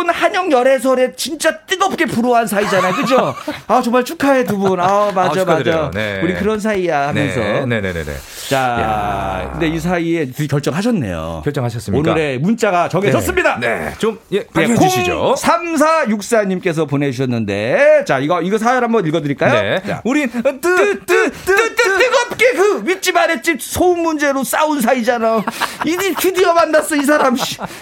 [0.00, 2.94] 박군 한영 열애설에 진짜 뜨겁게 불호한 사이잖아요.
[2.94, 3.34] 그죠?
[3.68, 4.80] 아, 정말 축하해, 두 분.
[4.80, 5.90] 아, 맞아, 아, 맞아.
[5.92, 6.20] 네.
[6.22, 7.40] 우리 그런 사이야 하면서.
[7.40, 8.04] 네 네 네.
[8.04, 8.14] 네,
[8.50, 9.50] 자, 야.
[9.52, 11.42] 근데 이 사이에 결정하셨네요.
[11.44, 12.10] 결정하셨습니까?
[12.10, 13.60] 오늘의 문자가 정해졌습니다.
[13.60, 13.68] 네.
[13.78, 13.94] 네.
[13.98, 15.34] 좀, 예, 발표해 네, 주시죠.
[15.38, 19.52] 3464님께서 보내주셨는데, 자, 이거, 이거 사연 한번 읽어드릴까요?
[19.52, 19.82] 네.
[19.86, 20.02] 자.
[20.04, 20.60] 우린, 뜨, 뜨,
[21.06, 25.44] 뜨, 뜨, 뜨, 뜨겁게 그 윗집 아랫집 소음 문제로 싸운 사이잖아.
[25.86, 27.36] 이니 드디어 만났어, 이 사람.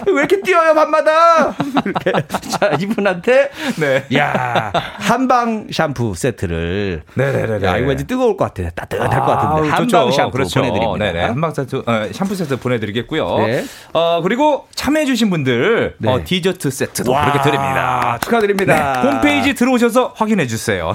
[0.05, 1.55] 왜 이렇게 뛰어요, 밤마다?
[2.59, 4.05] 자, 이분한테, 네.
[4.15, 7.01] 야 한방 샴푸 세트를.
[7.15, 7.65] 네네네.
[7.65, 8.69] 야, 이거 왠지 뜨거울 것 같아.
[8.69, 9.69] 따뜻할 아, 것 같은데.
[9.69, 10.58] 한방 샴푸 그렇죠.
[10.61, 11.05] 보내드립니다.
[11.05, 11.25] 네네.
[11.25, 13.37] 한방 세트, 어, 샴푸 세트 보내드리겠고요.
[13.47, 13.65] 네.
[13.93, 16.09] 어, 그리고 참여해주신 분들, 네.
[16.11, 18.17] 어, 디저트 세트도 와, 그렇게 드립니다.
[18.21, 19.01] 축하드립니다.
[19.01, 19.09] 네.
[19.09, 20.93] 홈페이지 들어오셔서 확인해 주세요.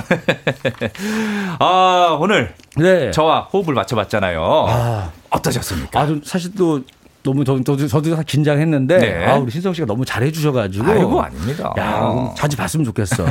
[1.58, 2.54] 아, 오늘.
[2.76, 3.10] 네.
[3.10, 4.66] 저와 호흡을 맞춰봤잖아요.
[4.68, 5.10] 아.
[5.30, 6.00] 어떠셨습니까?
[6.00, 6.80] 아, 사실 또
[7.24, 9.24] 너무 저, 저, 저도 긴장했는데 네.
[9.24, 11.72] 아 우리 신성 씨가 너무 잘해 주셔가지고 아이고 아닙니다.
[11.78, 13.24] 야 자주 봤으면 좋겠어.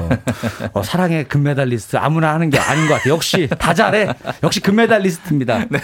[0.73, 3.09] 어, 사랑의 금메달리스트 아무나 하는 게 아닌 것 같아.
[3.09, 4.09] 역시 다 잘해.
[4.41, 5.65] 역시 금메달리스트입니다.
[5.69, 5.79] 네.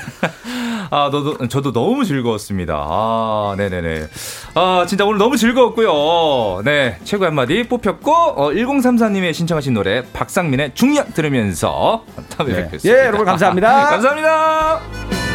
[0.91, 2.74] 아 너도 저도 너무 즐거웠습니다.
[2.76, 4.07] 아 네네네.
[4.55, 6.64] 아 진짜 오늘 너무 즐거웠고요.
[6.66, 12.05] 네 최고 한마디 뽑혔고 어, 1034님의 신청하신 노래 박상민의 중년 들으면서
[12.36, 12.64] 다음에 네.
[12.64, 12.99] 뵙겠습니다.
[12.99, 13.86] 예 여러분 감사합니다.
[13.91, 15.28] 감사합니다.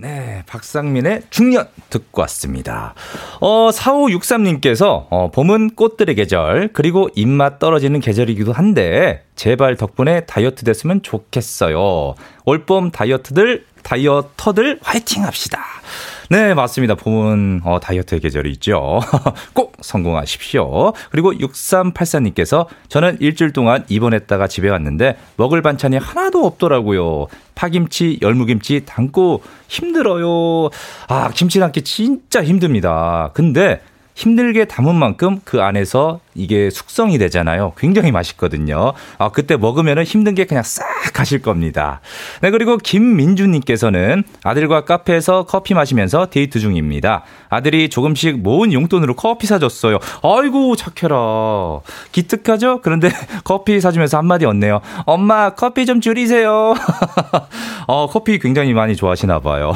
[0.00, 2.94] 네, 박상민의 중년 듣고 왔습니다.
[3.40, 11.02] 어, 4563님께서, 어, 봄은 꽃들의 계절, 그리고 입맛 떨어지는 계절이기도 한데, 제발 덕분에 다이어트 됐으면
[11.02, 12.14] 좋겠어요.
[12.44, 15.64] 올봄 다이어트들, 다이어터들 화이팅 합시다.
[16.30, 16.94] 네, 맞습니다.
[16.94, 19.00] 봄은 어, 다이어트의 계절이 있죠.
[19.54, 20.92] 꼭 성공하십시오.
[21.10, 27.28] 그리고 6384님께서 저는 일주일 동안 입원했다가 집에 왔는데 먹을 반찬이 하나도 없더라고요.
[27.58, 30.70] 파김치, 열무김치 담고 힘들어요.
[31.08, 33.30] 아, 김치 담기 진짜 힘듭니다.
[33.34, 33.80] 근데
[34.18, 37.72] 힘들게 담은 만큼 그 안에서 이게 숙성이 되잖아요.
[37.78, 38.92] 굉장히 맛있거든요.
[39.16, 42.00] 아, 그때 먹으면 힘든 게 그냥 싹 가실 겁니다.
[42.42, 47.22] 네, 그리고 김민주님께서는 아들과 카페에서 커피 마시면서 데이트 중입니다.
[47.48, 49.98] 아들이 조금씩 모은 용돈으로 커피 사줬어요.
[50.24, 51.80] 아이고, 착해라.
[52.10, 52.80] 기특하죠?
[52.82, 53.10] 그런데
[53.44, 54.80] 커피 사주면서 한마디 얻네요.
[55.06, 56.74] 엄마, 커피 좀 줄이세요.
[57.86, 59.72] 어, 커피 굉장히 많이 좋아하시나 봐요.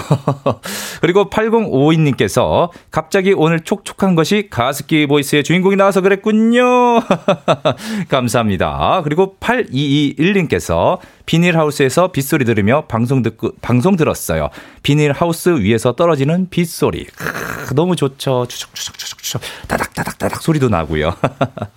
[1.01, 6.63] 그리고 8052님께서 갑자기 오늘 촉촉한 것이 가습기 보이스의 주인공이 나와서 그랬군요.
[8.09, 9.03] 감사합니다.
[9.05, 14.51] 그리고 8221님께서 비닐하우스에서 빗소리 들으며 방송 듣고, 방송 들었어요.
[14.83, 17.07] 비닐하우스 위에서 떨어지는 빗소리.
[17.07, 18.47] 크, 너무 좋죠.
[18.49, 19.43] 추적추적추적추적.
[19.69, 21.15] 다닥다닥다닥 소리도 나고요.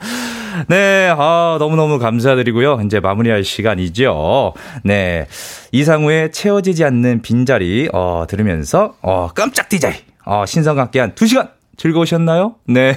[0.68, 2.82] 네, 아, 너무너무 감사드리고요.
[2.86, 4.54] 이제 마무리할 시간이죠.
[4.84, 5.28] 네.
[5.72, 9.94] 이상우의 채워지지 않는 빈자리, 어, 들으면서, 어, 깜짝 디자이,
[10.26, 12.56] 어, 신성과 함께한 2시간 즐거우셨나요?
[12.68, 12.96] 네.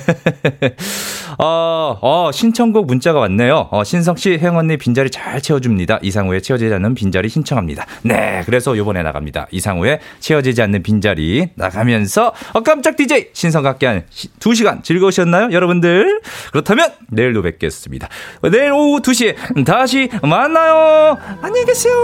[1.39, 3.69] 어, 어, 신청곡 문자가 왔네요.
[3.71, 5.99] 어, 신성 씨, 혜영 언니 빈자리 잘 채워줍니다.
[6.03, 7.87] 이상우의 채워지지 않는 빈자리 신청합니다.
[8.03, 9.47] 네, 그래서 요번에 나갑니다.
[9.51, 14.05] 이상우의 채워지지 않는 빈자리 나가면서, 어, 깜짝 DJ 신성과 함께 한
[14.41, 15.51] 2시간 즐거우셨나요?
[15.53, 16.21] 여러분들?
[16.53, 18.09] 그렇다면 내일도 뵙겠습니다.
[18.51, 21.19] 내일 오후 2시에 다시 만나요.
[21.43, 21.95] 안녕히 계세요.